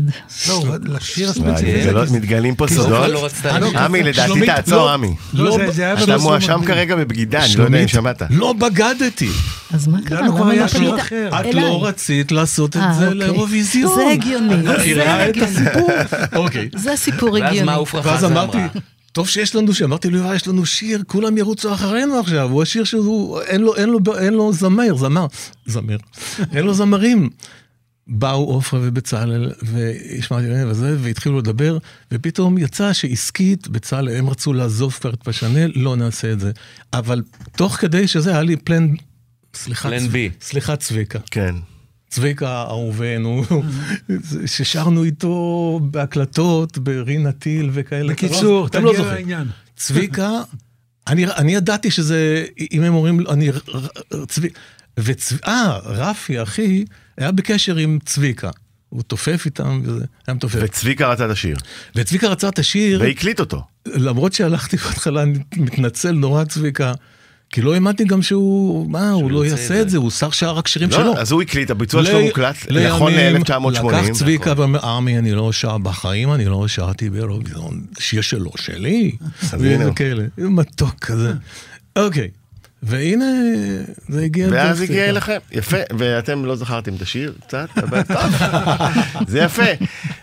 [0.49, 1.81] לא, לשיר הספציפי.
[1.81, 3.09] מתגלות- מתגלים פה סודות.
[3.11, 3.29] לא.
[3.79, 4.93] עמי, לדעתי תעצור, לא.
[4.95, 5.15] עמי.
[5.35, 5.59] לא,
[6.05, 6.61] אתה מואשם.
[6.67, 8.23] כרגע בבגידה, אני לא יודע אם שמעת.
[8.31, 9.29] לא בגדתי.
[9.73, 10.21] אז מה קרה?
[10.21, 11.29] למה היה לא פנית אחר.
[11.41, 11.55] את?
[11.55, 13.19] לא רצית לעשות את אה, זה אוקיי.
[13.19, 13.95] לאירוויזיון.
[13.95, 15.37] זה הגיוני, את זה מכירה את.
[15.37, 15.91] הסיפור?
[16.45, 16.69] אוקיי.
[16.85, 17.67] זה סיפור ואז הגיוני.
[17.67, 18.69] מה עופרה ואז חזה אמרתי, אמרה?
[19.17, 22.63] טוב שיש לנו שיר, אמרתי לו, "יואי, יש לנו שיר, כולם ירוצו אחרינו עכשיו, הוא
[22.63, 25.27] השיר שהוא, אין לו, אין לו, אין לו זמר, זמר,
[25.67, 25.97] זמר,
[26.53, 27.31] אין לו זמרים.
[28.07, 31.79] באו עופרה ובצלאל, והשמעתי להם וזה, והתחילו לדבר,
[32.13, 36.53] ופתאום יצא שעסקית, בצלאל, הם רצו לעזוב כבר את פשנל, לא נעשה את זה.
[36.93, 37.23] אבל
[37.57, 38.95] תוך כדי שזה היה לי פלן,
[39.55, 40.31] סליחה, פלן צב- בי.
[40.41, 41.19] סליחה צביקה.
[41.31, 41.55] כן.
[42.09, 43.45] צביקה אהובנו,
[44.47, 48.13] ששרנו איתו בהקלטות, ברינה טיל וכאלה.
[48.13, 49.15] בקיצור, אתם לא זוכרים.
[49.15, 49.49] לעניין.
[49.77, 50.31] צביקה,
[51.07, 53.51] אני, אני ידעתי שזה, אם הם אומרים, אני,
[54.29, 54.49] צבי,
[55.01, 56.85] וצב, אה, רפי, אחי,
[57.19, 58.51] היה בקשר עם צביקה.
[58.89, 60.59] הוא תופף איתם וזה, היה מתופף.
[60.63, 61.57] וצביקה רצה את השיר.
[61.95, 63.63] וצביקה רצה את השיר, והקליט אותו.
[63.87, 66.93] למרות שהלכתי בהתחלה, אני מתנצל נורא צביקה,
[67.51, 69.99] כי לא האמנתי גם שהוא, מה, הוא לא יעשה את זה.
[69.99, 71.05] הוא שר שר רק שירים שלו.
[71.05, 72.57] לא, אז הוא הקליט, הביצוע שלו מוקלט
[72.89, 73.93] נכון לימים ל-1980.
[73.93, 79.13] לקח צביקה ואומר, עמי, אני לא שר, בחיים אני לא שרתי באירוויזיון, שיר שלו, שלי.
[79.59, 81.33] וכאלה, מתוק כזה.
[81.97, 82.29] אוקיי,
[82.83, 83.25] והנה,
[84.09, 84.49] זה הגיע...
[84.51, 85.05] ואז הגיע.
[85.05, 88.33] אליכם, יפה, ואתם לא זכרתם את השיר קצת, אבל טוב,
[89.29, 89.63] זה יפה.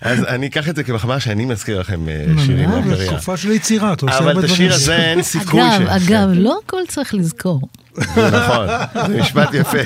[0.02, 2.70] אז אני אקח את זה כמחמאה שאני מזכיר לכם אה, שירים.
[2.70, 3.14] מהקריירה.
[3.14, 4.54] תקופה של יצירה, אתה עושה הרבה אבל את דברים.
[4.54, 5.82] השיר הזה אין סיכוי ש...
[5.82, 7.62] אגב, אגב, לא הכל צריך לזכור.
[8.16, 8.68] זה נכון,
[9.08, 9.78] זה משפט יפה,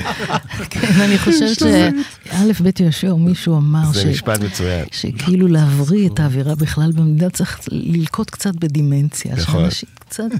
[0.70, 4.84] כן, אני חושבת שא' ב' יהושע, מישהו אמר זה ש- משפט מצוין.
[4.92, 9.68] שכאילו להבריא את האווירה בכלל במדינה צריך ללקות קצת בדימנציה, נכון.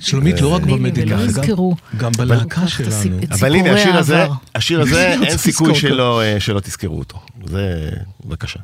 [0.01, 1.17] שלומית, לא רק במדינה,
[1.97, 3.17] גם- בלהקה שלנו.
[3.31, 4.27] אבל הנה, השיר הזה.
[4.55, 5.75] השיר הזה, אין צריך סיכוי
[6.23, 7.21] אה, שלא תזכרו אותו.
[7.47, 7.91] זה,
[8.27, 8.61] בבקשה.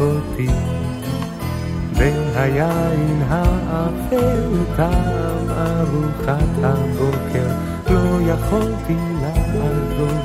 [0.00, 0.48] אותי
[1.94, 7.68] והיין האפל טעם ארוחת הבוקר.
[7.90, 10.18] לא יכולתי לעזוב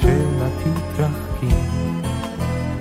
[0.00, 1.54] שמא תתרחקי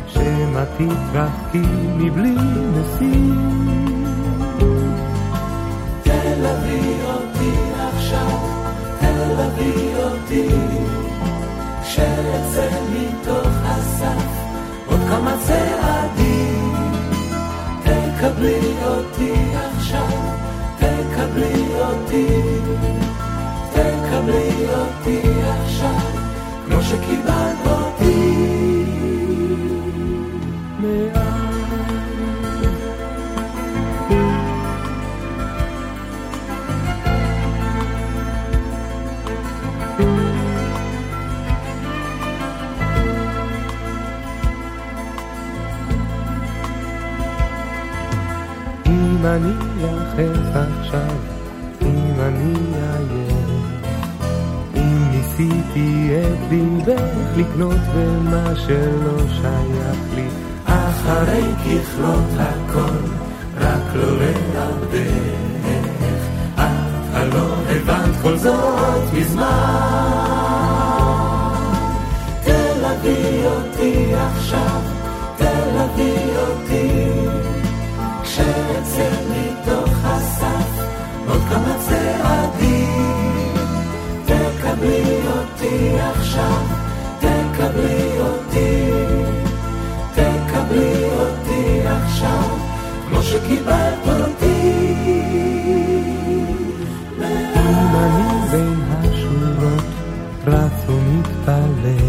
[0.07, 2.35] שמא תתרחקי מבלי
[2.73, 3.33] נשיא
[6.03, 8.39] תלווי אותי עכשיו
[8.99, 10.49] תלווי אותי
[11.83, 14.36] כשאצא מתוך הסף
[15.09, 16.73] כמה צעדים
[17.83, 19.33] תקבלי אותי
[19.77, 20.07] עכשיו
[20.77, 22.27] תקבלי אותי.
[23.71, 25.21] תקבלי אותי
[25.63, 25.95] עכשיו
[26.65, 27.76] כמו שקיבלת
[49.27, 51.15] אני יחף עכשיו,
[51.81, 53.33] אם אני עייף,
[54.75, 60.27] אם ניסיתי את ליבך לקנות במה שלא שייך לי,
[60.65, 63.07] אחרי ככלות הכל,
[63.57, 64.17] רק לא
[64.55, 65.47] לאבדך.
[66.55, 69.47] את הלא הבנת כל זאת מזמן.
[72.43, 74.81] תלווי אותי עכשיו,
[75.37, 77.26] תלווי אותי.
[81.49, 83.53] כמה צעדים
[84.25, 86.61] תקבלי אותי עכשיו,
[87.19, 88.89] תקבלי אותי,
[90.13, 92.49] תקבלי אותי עכשיו,
[93.09, 94.73] כמו שקיבלת אותי.
[97.55, 99.83] אם אני בין השורות
[100.47, 102.01] רץ ומתפלא,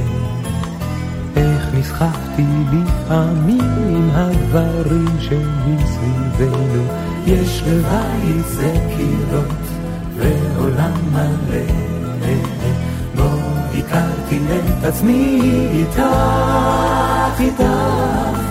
[1.36, 6.84] איך נסחפתי לפעמים עם הדברים שמסביבנו,
[7.28, 9.46] יש בבית זה קירות
[10.16, 11.64] ועולם מלא.
[13.16, 13.28] בו
[13.78, 14.38] הכרתי
[14.78, 15.40] את עצמי
[15.72, 16.02] איתך,
[17.40, 18.47] איתך.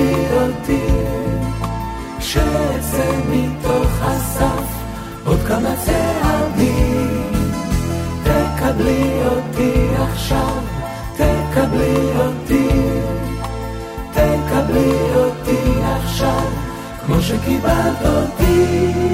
[0.00, 0.86] תלווי אותי,
[2.20, 4.66] שאצא מתוך הסף
[5.24, 7.32] עוד כמה צעדים.
[8.22, 10.56] תקבלי אותי עכשיו,
[11.14, 12.68] תקבלי אותי,
[14.12, 16.46] תקבלי אותי עכשיו,
[17.06, 19.09] כמו שקיבלת אותי.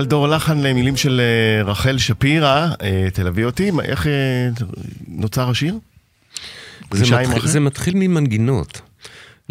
[0.00, 4.12] יובל דור לחן למילים של אה, רחל שפירא, אה, תלווי אותי, איך אה,
[5.08, 5.78] נוצר השיר?
[6.92, 7.46] זה מתחיל?
[7.46, 8.80] זה מתחיל ממנגינות.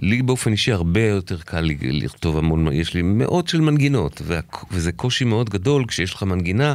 [0.02, 4.40] לי באופן אישי הרבה יותר קל לכתוב המון, יש לי מאות של מנגינות, וה,
[4.72, 6.74] וזה קושי מאוד גדול כשיש לך מנגינה,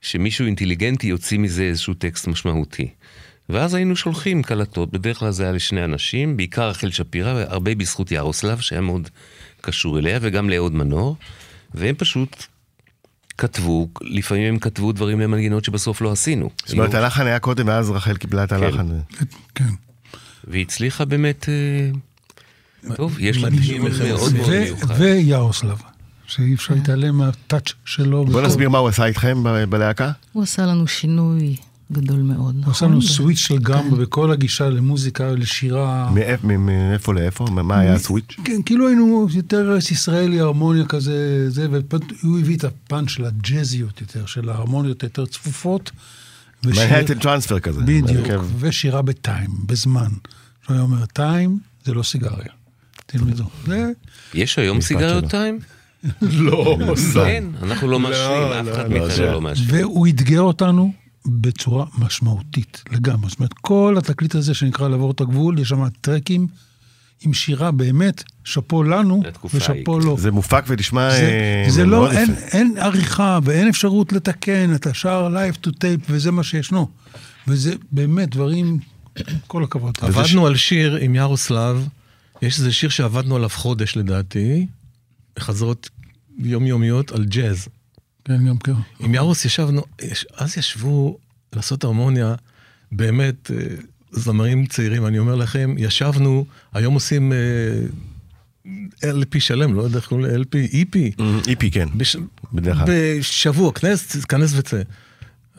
[0.00, 2.88] שמישהו אינטליגנטי יוציא מזה איזשהו טקסט משמעותי.
[3.48, 8.12] ואז היינו שולחים קלטות, בדרך כלל זה היה לשני אנשים, בעיקר רחל שפירא, והרבה בזכות
[8.12, 9.08] ירוסלב, שהיה מאוד
[9.60, 11.16] קשור אליה, וגם לאהוד מנור,
[11.74, 12.46] והם פשוט
[13.40, 16.50] כתבו, לפעמים הם כתבו דברים למנגינות שבסוף לא עשינו.
[16.64, 18.86] זאת אומרת, הלחן היה קודם, ואז רחל קיבלה את הלחן.
[19.54, 19.64] כן.
[20.44, 24.02] והיא הצליחה באמת, אה, טוב, יש לה הם מאוד.
[24.02, 24.94] מאוד מיוחד.
[24.98, 25.82] ויארוסלב,
[26.26, 28.24] שאי אפשר להתעלם מהטאץ' שלו.
[28.24, 30.10] בוא נסביר מה הוא עשה איתכם בלהקה.
[30.32, 31.56] הוא עשה לנו שינוי
[31.92, 32.64] גדול מאוד, נכון?
[32.64, 36.10] הוא עשה לנו סוויץ' של גמרי בכל הגישה למוזיקה, לשירה.
[36.42, 37.44] מאיפה לאיפה?
[37.44, 38.36] מה היה הסוויץ'?
[38.44, 44.00] כן, כאילו היינו יותר ארץ ישראלי, הרמוניה כזה, זה, והוא הביא את הפאנץ' של הג'אזיות
[44.00, 45.90] יותר, של ההרמוניות היותר צפופות.
[46.64, 47.80] מנהטן טרנספר כזה.
[47.80, 48.44] בדיוק, בהרכב.
[48.58, 50.10] ושירה בטיים, בזמן.
[50.64, 52.52] שהוא היה אומר, טיים זה לא סיגריה.
[53.06, 53.44] תלמדו.
[54.34, 55.24] יש היום סיגריות.
[55.24, 55.58] טיים?
[56.22, 56.78] לא,
[57.26, 59.64] אין, אנחנו לא מעשנים, אף אחד מאיתנו לא מעשן.
[59.66, 60.92] והוא אתגר אותנו
[61.26, 63.30] בצורה משמעותית לגמרי.
[63.30, 66.46] זאת אומרת, כל התקליט הזה שנקרא לעבור את הגבול, יש שם טרקים
[67.20, 69.22] עם שירה באמת, שאפו לנו
[69.54, 69.98] ושאפו.
[69.98, 70.18] לו.
[70.18, 72.46] זה מופק ונשמע זה, אה, זה מאוד לא, אין, יפה.
[72.46, 76.88] אין עריכה ואין אפשרות לתקן, אתה שר live to tape וזה מה שישנו.
[77.48, 78.78] וזה באמת דברים,
[79.46, 79.98] כל הכבוד.
[80.00, 81.88] עבדנו על שיר עם ירוסלב,
[82.42, 84.66] יש איזה שיר שעבדנו עליו חודש לדעתי,
[85.38, 85.90] חזרות
[86.38, 87.68] יומיומיות על ג'אז.
[88.30, 88.72] כן, גם כן.
[89.00, 91.18] עם ירוס ישבנו, יש, אז ישבו
[91.52, 92.34] לעשות הרמוניה,
[92.92, 93.56] באמת, אה,
[94.10, 97.38] זמרים צעירים, אני אומר לכם, ישבנו, היום עושים אה,
[99.02, 101.22] LP שלם, לא יודע איך קוראים ל-LP, EP.
[101.48, 101.88] איפי, כן.
[101.94, 102.16] בש...
[102.52, 102.86] בדרך כלל.
[103.18, 104.82] בשבוע, כנס, כנס וצא.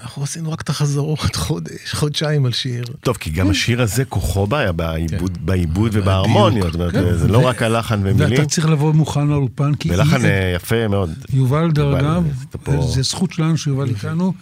[0.02, 2.84] אנחנו עשינו רק את החזרות, חודש, חודשיים על שיר.
[3.02, 6.04] טוב, כי גם השיר הזה כוחו בעיה בעיבוד- בעיבוד בדיוק.
[6.04, 6.66] ובהרמוניות.
[6.66, 9.92] זאת אומרת, כן, זה לא ו- רק הלחן ומילים, ואתה צריך לבוא מוכן לאולפן, כי
[9.92, 11.10] ולחן אי- אה, יפה מאוד.
[11.34, 12.24] יובל דרך אגב,
[12.64, 14.34] פה- זה זכות שלנו שיובל איתנו,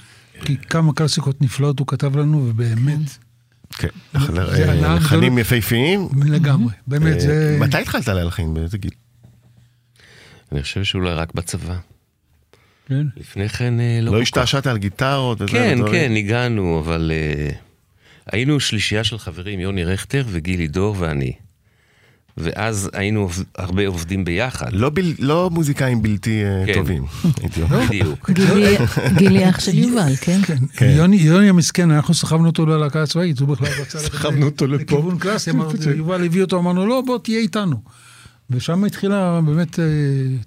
[0.46, 3.00] כי כמה קלאסיקות נפלאות הוא כתב לנו, ובאמת,
[3.70, 3.88] כן.
[4.34, 5.38] זה אה, לחנים.
[5.38, 6.10] יפהפיים.
[6.26, 7.58] לגמרי, באמת, אה, זה...
[7.60, 8.54] מתי התחלת להלחין?
[8.54, 8.92] באיזה גיל?
[10.52, 11.76] אני חושב שאולי רק בצבא.
[12.90, 13.08] כן.
[13.18, 14.22] לפני כן אה, לא לא.
[14.22, 15.42] השתעשעת על גיטרות?
[15.42, 15.94] וזה, כן, ודברים?
[15.94, 17.50] כן, הגענו, אבל אה,
[18.32, 21.32] היינו שלישייה של חברים, יוני רכטר וגילי דור ואני.
[22.38, 24.74] ואז היינו הרבה עובדים ביחד.
[24.74, 26.74] לא בל- לא מוזיקאים בלתי אה, כן.
[26.74, 27.04] טובים,
[27.42, 27.86] הייתי אומר.
[27.86, 28.30] בדיוק.
[28.30, 28.78] גילי-
[29.18, 30.40] גילי אח של יובל, כן?
[30.74, 30.90] כן.
[30.98, 34.84] יוני, יוני המסכן, אנחנו סחבנו אותו ללהקה הצבאית, הוא בכלל רצה סחבנו אותו לפה.
[34.96, 35.52] לכיוון קלאסי,
[35.98, 37.76] יובל הביא אותו, אמרנו, לא, בוא תהיה איתנו.
[38.52, 39.86] ושם התחילה באמת אה,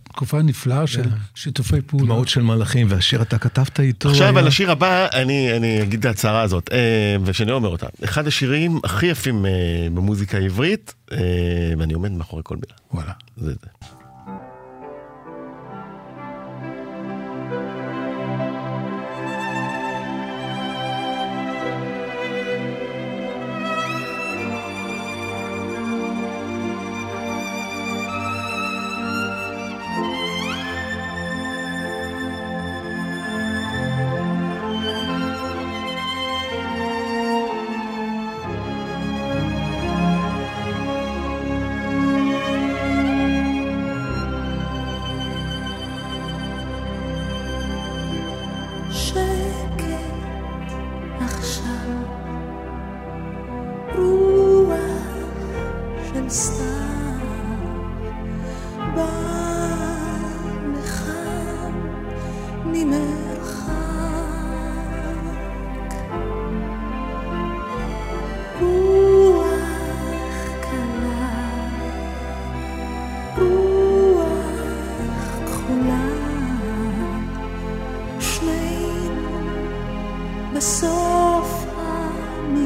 [0.03, 1.03] תקופה נפלאה של
[1.35, 2.07] שיתופי פעולה.
[2.07, 4.09] דמעות של מלאכים, והשיר אתה כתבת איתו.
[4.11, 6.79] עכשיו היה- על השיר הבא, אני, אני אגיד את ההצהרה הזאת, אה,
[7.25, 7.87] ושאני אומר אותה.
[8.05, 9.51] אחד השירים הכי יפים אה,
[9.95, 11.19] במוזיקה העברית, אה,
[11.79, 12.75] ואני עומד מאחורי כל מילה.
[12.95, 13.13] וואלה.
[13.37, 13.69] זה זה.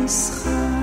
[0.08, 0.75] sera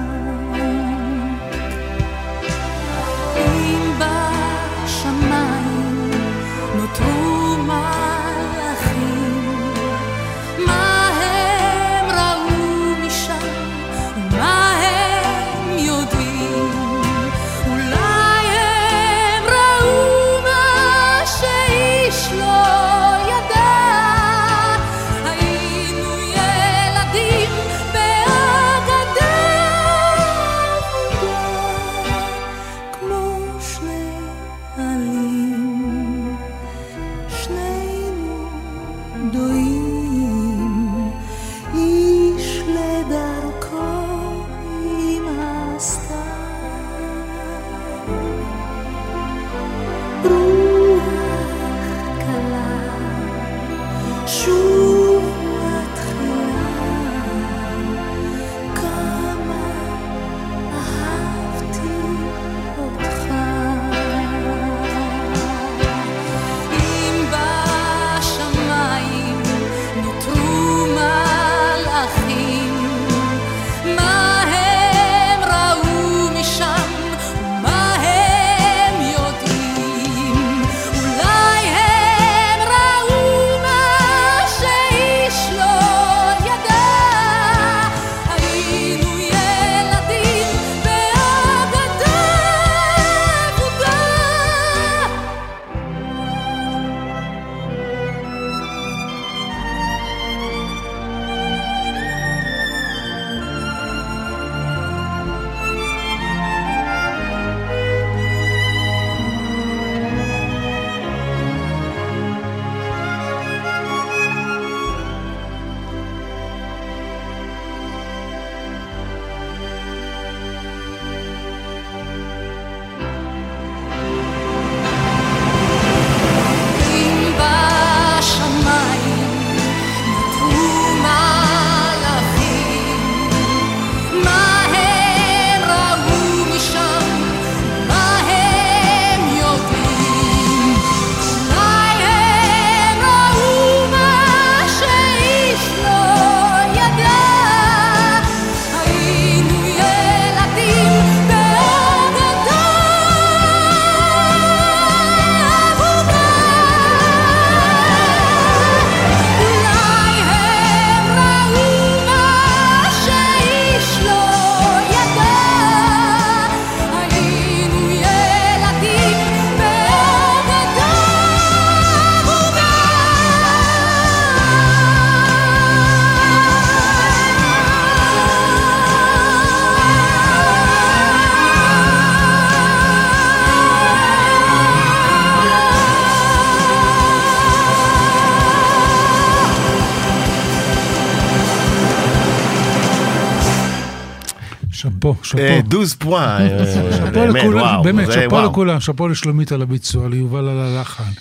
[195.64, 196.66] דוז פואה, אה,
[196.98, 198.42] שאפו באמת, שאפו.
[198.42, 201.12] לכולם, שאפו לשלומית על הביצוע, ליובל על הלחן,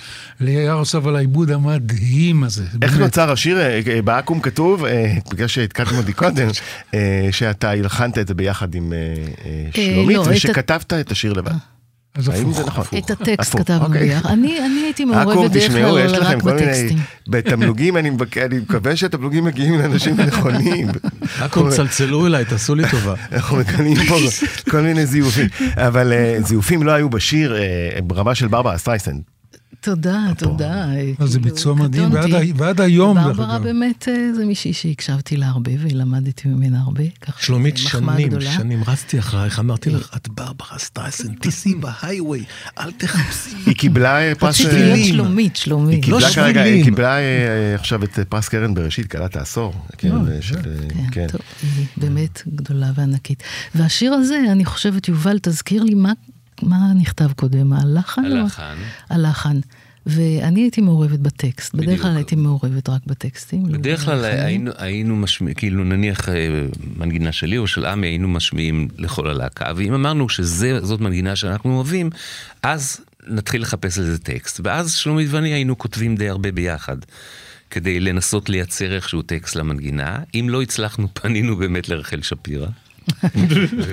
[0.40, 2.64] ליאיר אוסף על העיבוד המדהים הזה.
[2.82, 2.98] איך.
[2.98, 3.60] נוצר השיר?
[3.60, 6.48] אה, אה, בעכו"ם כתוב, אה, בגלל שהתקדמו אותי קודם,
[6.94, 8.98] אה, שאתה הלחנת את זה ביחד עם אה,
[9.44, 11.52] אה, שלומית, לא, ושכתבת את השיר לבד.
[12.14, 12.56] אז האם הפוך.
[12.58, 12.84] זה נכון?
[12.98, 14.00] את הטקסט הפוך, כתבנו אוקיי.
[14.08, 14.30] ביחד.
[14.30, 16.66] אני אני הייתי עכו"ם, מעורבת דרך תשמעו, כלל יש לכם רק כל מיני...
[16.66, 16.98] בטקסטים.
[17.28, 20.88] בתמלוגים, אני מבק- אני מקווה שהתמלוגים מגיעים לאנשים הנכונים.
[21.40, 23.14] עכו"ם, צלצלו אליי, תעשו לי טובה.
[23.32, 24.16] אנחנו מקבלים פה
[24.70, 25.46] כל מיני זיופים.
[25.76, 27.60] אבל אה, זיופים לא היו בשיר אה,
[28.02, 29.22] ברמה של ברברה סטרייסנד.
[29.82, 30.86] תודה, תודה.
[31.18, 32.10] אז זה כאילו, ביצוע מדהים.
[32.56, 33.58] ועד היום, דרך ברברה.
[33.58, 37.04] באמת אה, זה מישהי שהקשבתי לה הרבה ולמדתי ממנה הרבה.
[37.38, 38.40] שלומית, שנים.
[38.40, 42.44] שנים רצתי אחרייך, אמרתי לך, את ברברה סטרייסן, תיסעי בהיghway,
[42.78, 43.56] אל תחפשי.
[43.66, 44.60] היא קיבלה אה, פרס...
[44.60, 45.14] רציתי אה, להיות שבילים.
[45.14, 46.08] שלומית, שלומית.
[46.08, 46.84] לא כרגע, היא שבילים.
[46.84, 49.74] קיבלה אה, עכשיו את אה, פרס קרן בראשית, כלת העשור.
[49.98, 50.40] כן, אה, אה,
[50.88, 51.26] כן, כן.
[51.26, 53.42] טוב, היא באמת גדולה וענקית.
[53.74, 56.12] והשיר הזה, אני חושבת, יובל, תזכיר לי מה,
[56.62, 58.24] מה נכתב קודם, הלחן?
[58.32, 58.76] או- הלחן.
[59.10, 59.60] הלחן.
[60.06, 62.16] ואני הייתי מעורבת בטקסט, בדרך כלל בדיוק.
[62.16, 63.66] הייתי מעורבת רק בטקסטים.
[63.66, 64.24] לא בדרך כלל.
[64.24, 66.34] היינו, היינו משמיעים, כאילו נניח אה,
[66.96, 72.10] מנגינה שלי או של עמי, היינו משמיעים לכל הלהקה, ואם אמרנו שזאת מנגינה שאנחנו אוהבים,
[72.62, 74.60] אז נתחיל לחפש לזה טקסט.
[74.64, 76.96] ואז שלומית ואני היינו כותבים די הרבה ביחד,
[77.70, 80.18] כדי לנסות לייצר איכשהו טקסט למנגינה.
[80.34, 82.66] אם לא הצלחנו, פנינו באמת לרחל שפירא.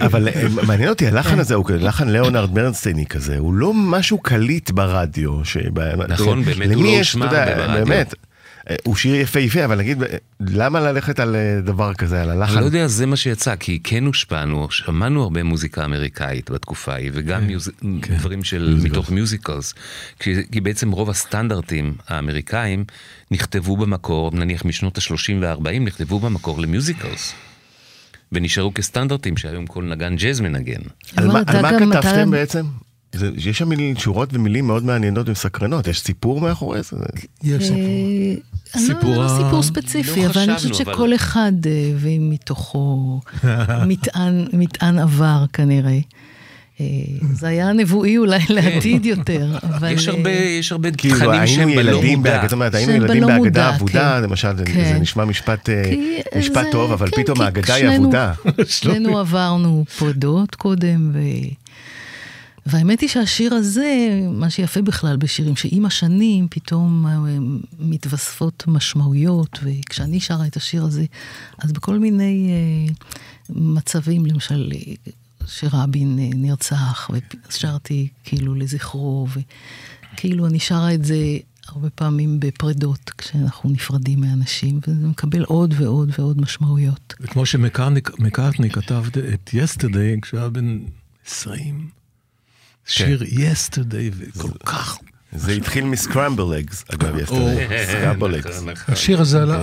[0.05, 4.71] אבל אה, מעניין אותי, הלחן הזה הוא לחן ליאונרד ברנסטייני כזה, הוא לא משהו קליט
[4.71, 5.41] ברדיו.
[6.07, 7.85] נכון, באמת, הוא לא הושמע ברדיו.
[7.85, 8.13] באמת,
[8.69, 10.03] אה, הוא שיר יפהפה, אבל נגיד,
[10.39, 12.59] למה ללכת על אה, דבר כזה, על אני הלחן?
[12.59, 17.47] לא יודע, זה מה שיצא, כי כן הושפענו, שמענו הרבה מוזיקה אמריקאית בתקופה ההיא, וגם
[17.47, 17.71] mus...
[18.17, 19.73] דברים של מתוך musicals,
[20.19, 22.85] כי, כי בעצם רוב הסטנדרטים האמריקאים
[23.31, 27.33] נכתבו במקור, נניח משנות ה-30 וה-40, נכתבו במקור למיוזיקלס.
[28.31, 30.73] ונשארו כסטנדרטים שהיום כל נגן ג'אז מנגן.
[31.17, 32.65] על אבל מה- אתה על מה גם- אתה- כתבתם בעצם?
[33.15, 36.97] זה- יש שם מילים- שורות ומילים מאוד מעניינות ומסקרנות, יש סיפור מאחורי זה?
[37.43, 37.77] יש סיפור.
[37.79, 38.33] אה,
[38.75, 41.91] אני לא- סיפור לא ה- סיפור ספציפי, לא אבל אני חושבת אבל- שכל אחד אה,
[41.95, 43.19] הביא מתוכו
[43.89, 45.99] מטען מטען עבר כנראה.
[46.81, 46.85] אה,
[47.33, 49.91] זה היה נבואי אולי לעתיד יותר, אבל...
[49.91, 52.41] יש אה, הרבה, יש הרבה כאילו, תכנים שהם היינו בלא ילדים, מודע.
[52.43, 54.23] זאת אומרת, היינו שהם ילדים בהגדה אבודה, כן.
[54.23, 54.93] למשל, זה- כן.
[54.93, 58.33] זה נשמע משפט אה, טוב, אבל כן, פתאום ההגדה היא אבודה.
[58.67, 61.11] שנינו עברנו פרדות קודם.
[62.65, 67.05] והאמת היא שהשיר הזה, מה שיפה בכלל בשירים, שעם השנים פתאום
[67.79, 71.03] מתווספות משמעויות, וכשאני שרה את השיר הזה,
[71.63, 72.49] אז בכל מיני
[73.49, 74.71] מצבים, למשל,
[75.47, 77.09] שרבין אה, נרצח,
[77.49, 79.27] ושרתי כאילו לזכרו,
[80.13, 81.37] וכאילו אני שרה את זה
[81.67, 87.13] הרבה פעמים בפרדות, כשאנחנו נפרדים מאנשים, וזה מקבל עוד ועוד ועוד משמעויות.
[87.19, 90.79] וכמו שמקארטני כתב את יסטרדי כשהוא היה בן
[91.25, 91.89] 20,
[92.85, 94.97] שיר יסטרדי, וכל כך...
[95.35, 97.67] זה התחיל מסקרמבל אגס, אגב, אה, יסטרדי.
[97.87, 98.45] סקרמבל אגס.
[98.61, 99.61] נכון, השיר הזה עלה,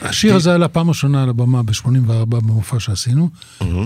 [0.00, 1.88] השיר הזה עלה פעם ראשונה על הבמה ב-84
[2.24, 3.28] במופע שעשינו,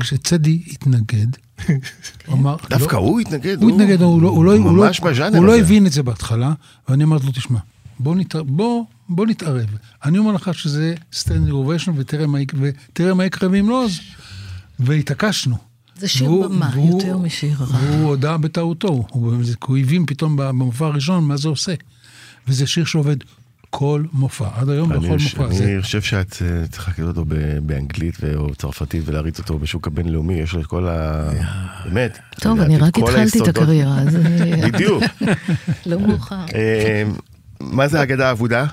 [0.01, 1.27] כשצדי התנגד,
[1.69, 1.75] הוא
[2.39, 4.87] אמר, דווקא לא- הוא התנגד, הוא התנגד, הוא לא- לא- לא-
[5.47, 5.59] לא.
[5.59, 6.53] הבין את זה בהתחלה,
[6.89, 7.59] ואני אמרתי לו, תשמע,
[9.09, 9.67] בוא נתערב.
[10.05, 12.27] אני אומר לך שזה standing ovation, ותראה
[13.15, 13.99] מה יקרה ואם לא, אז...
[14.81, 15.68] והתעקשנו.
[15.99, 17.67] זה שיר והוא- במה, והוא- יותר משיר רע.
[17.81, 21.75] והוא הודה בטעותו, הוא, זה- הוא הבין פתאום במופע הראשון מה זה עושה.
[22.49, 23.17] וזה שיר שעובד
[23.71, 25.55] כל מופע, עד היום בכל חושב- מופע.
[25.55, 29.87] זה- אני חושב שאת אה, צריכה לקרוא אותו ב- באנגלית או צרפתית ולהריץ אותו בשוק
[29.87, 31.31] הבינלאומי, יש לו את כל ה...
[31.85, 32.19] באמת.
[32.41, 33.49] טוב, אני את רק התחלתי את היסודות.
[33.49, 34.17] הקריירה, אז
[34.73, 35.03] בדיוק.
[35.87, 36.45] לא מאוחר.
[36.55, 37.03] אה,
[37.61, 38.67] מה זה אגדה אבודה?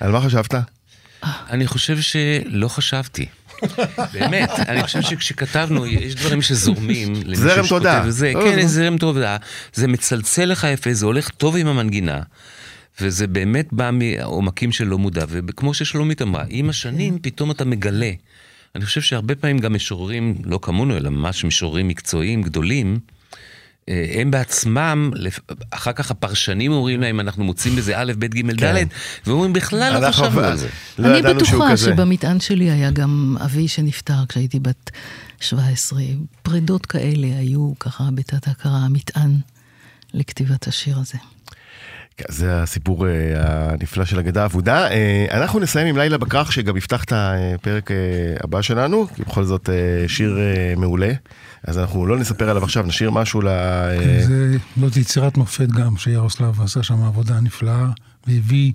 [0.00, 0.54] על מה חשבת?
[1.50, 3.26] אני חושב שלא חשבתי.
[4.12, 7.14] באמת, אני חושב שכשכתנו, יש דברים שזורמים.
[7.34, 8.02] זרם תודה.
[8.06, 8.66] וזה, לא, כן, לא.
[8.66, 9.36] זרם תודה.
[9.74, 12.22] זה מצלצל לך יפה, זה הולך טוב עם המנגינה.
[13.00, 18.10] וזה באמת בא מעומקים של לא מודע, וכמו ששלומית אמרה, עם השנים פתאום אתה מגלה.
[18.74, 22.98] אני חושב שהרבה פעמים גם משוררים, לא כמונו, אלא ממש משוררים מקצועיים גדולים,
[23.88, 25.10] הם בעצמם,
[25.70, 28.84] אחר כך הפרשנים אומרים להם, אנחנו מוצאים בזה א', ב', ג', כן.
[28.84, 28.86] ד',
[29.26, 30.68] ואומרים, בכלל לא חשבנו על זה.
[30.98, 31.76] לא אני בטוחה.
[31.76, 34.90] שבמטען שלי היה גם אבי שנפטר כשהייתי בת
[35.40, 36.00] 17.
[36.42, 39.38] פרידות כאלה היו ככה בתת הכרה, מטען
[40.14, 41.18] לכתיבת השיר הזה.
[42.16, 43.12] כן, זה הסיפור אה,
[43.72, 44.90] הנפלא של אגדה אבודה.
[44.90, 47.96] אה, אנחנו נסיים עם לילה בכרך, שגם יפתח את הפרק אה,
[48.44, 49.68] הבא שלנו, כי בכל זאת
[50.06, 50.38] שיר
[50.76, 51.12] מעולה.
[51.66, 53.48] אז אנחנו לא נספר עליו עכשיו, נשאיר משהו ל...
[53.48, 57.86] אה, זה זאת יצירת מופת גם, שירוסלב עשה שם עבודה נפלאה,
[58.26, 58.72] והביא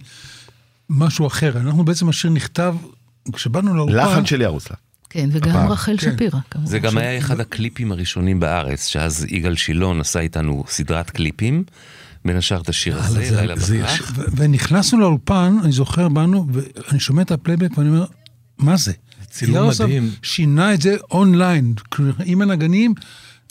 [0.89, 1.57] משהו אחר.
[1.57, 2.75] אנחנו בעצם, השיר נכתב,
[3.33, 3.97] כשבאנו לאולפן...
[3.97, 4.77] לחן של ירוסלב.
[5.09, 5.71] כן, וגם הפעם.
[5.71, 6.11] רחל כן.
[6.11, 6.67] שפירא, כמובן.
[6.67, 11.63] זה גם היה אחד הקליפים הראשונים בארץ, שאז יגאל שילון עשה איתנו סדרת קליפים,
[12.25, 13.81] בין השאר את השיר הזה, זה- לילה זה.
[14.15, 18.05] ו- ונכנסנו לאולפן, אני זוכר, באנו, ואני שומע את הפלייבק ואני אומר,
[18.57, 18.91] מה זה?
[19.29, 20.09] צילום מדהים.
[20.23, 22.93] שינה את זה אונליין, כאילו, עם הנגנים,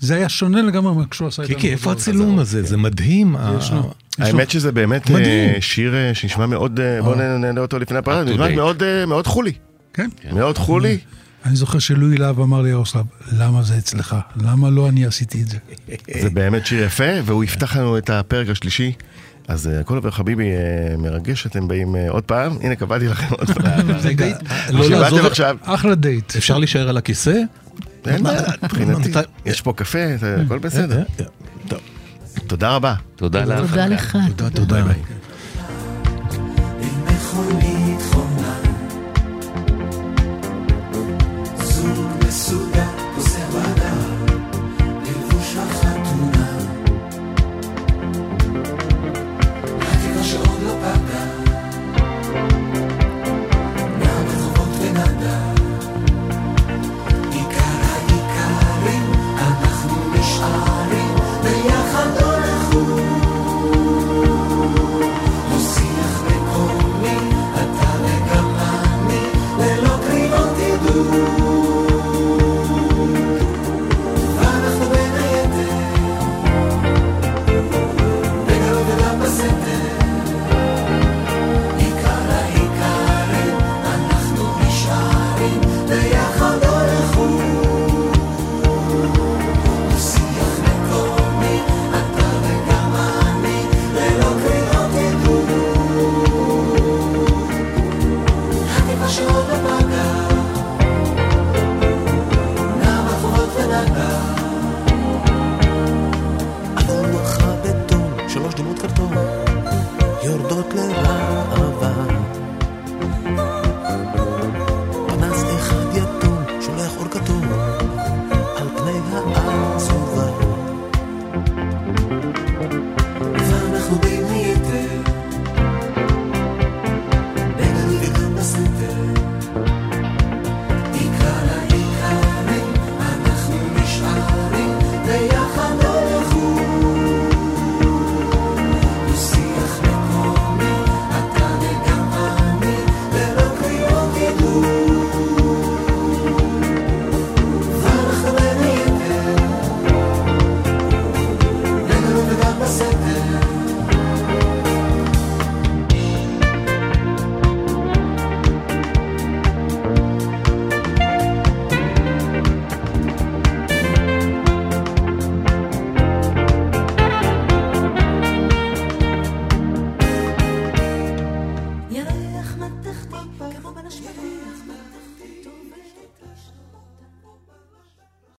[0.00, 2.62] זה היה שונה לגמרי מה כשהוא עשה את קיקי, איפה הצילום הזה?
[2.62, 3.36] זה מדהים.
[3.36, 3.90] ה- ישנו.
[4.18, 5.10] האמת שזה באמת.
[5.10, 8.54] אה, שיר אה, שנשמע מאוד, אה, בואו נעלה אותו לפני to נשמע.
[8.54, 9.52] מאוד, אה, מאוד חולי.
[9.94, 10.08] כן.
[10.32, 10.98] מאוד חולי.
[11.44, 14.16] אני זוכר שלואי להב אמר לי, ירוסלב, למה זה אצלך?
[14.36, 15.58] למה לא אני עשיתי את זה?
[16.22, 18.92] זה באמת שיר יפה, והוא יפתח לנו את הפרק השלישי.
[19.48, 23.34] אז אה, הכל עובר חביבי אה, מרגש, אתם באים אה, עוד פעם, הנה קבעתי לכם
[23.34, 23.88] עוד פעם.
[24.72, 25.26] לא לעזוב,
[25.62, 26.36] אחלה דייט.
[26.36, 27.40] אפשר להישאר על הכיסא?
[28.06, 29.10] אין בעיה, מבחינתי,
[29.46, 29.98] יש פה קפה,
[30.46, 30.98] הכל בסדר.
[30.98, 31.24] אה,
[31.72, 31.76] אה.
[32.46, 32.94] תודה רבה.
[33.16, 33.70] תודה לך.
[33.70, 34.18] תודה לך.
[34.36, 34.84] תודה, תודה.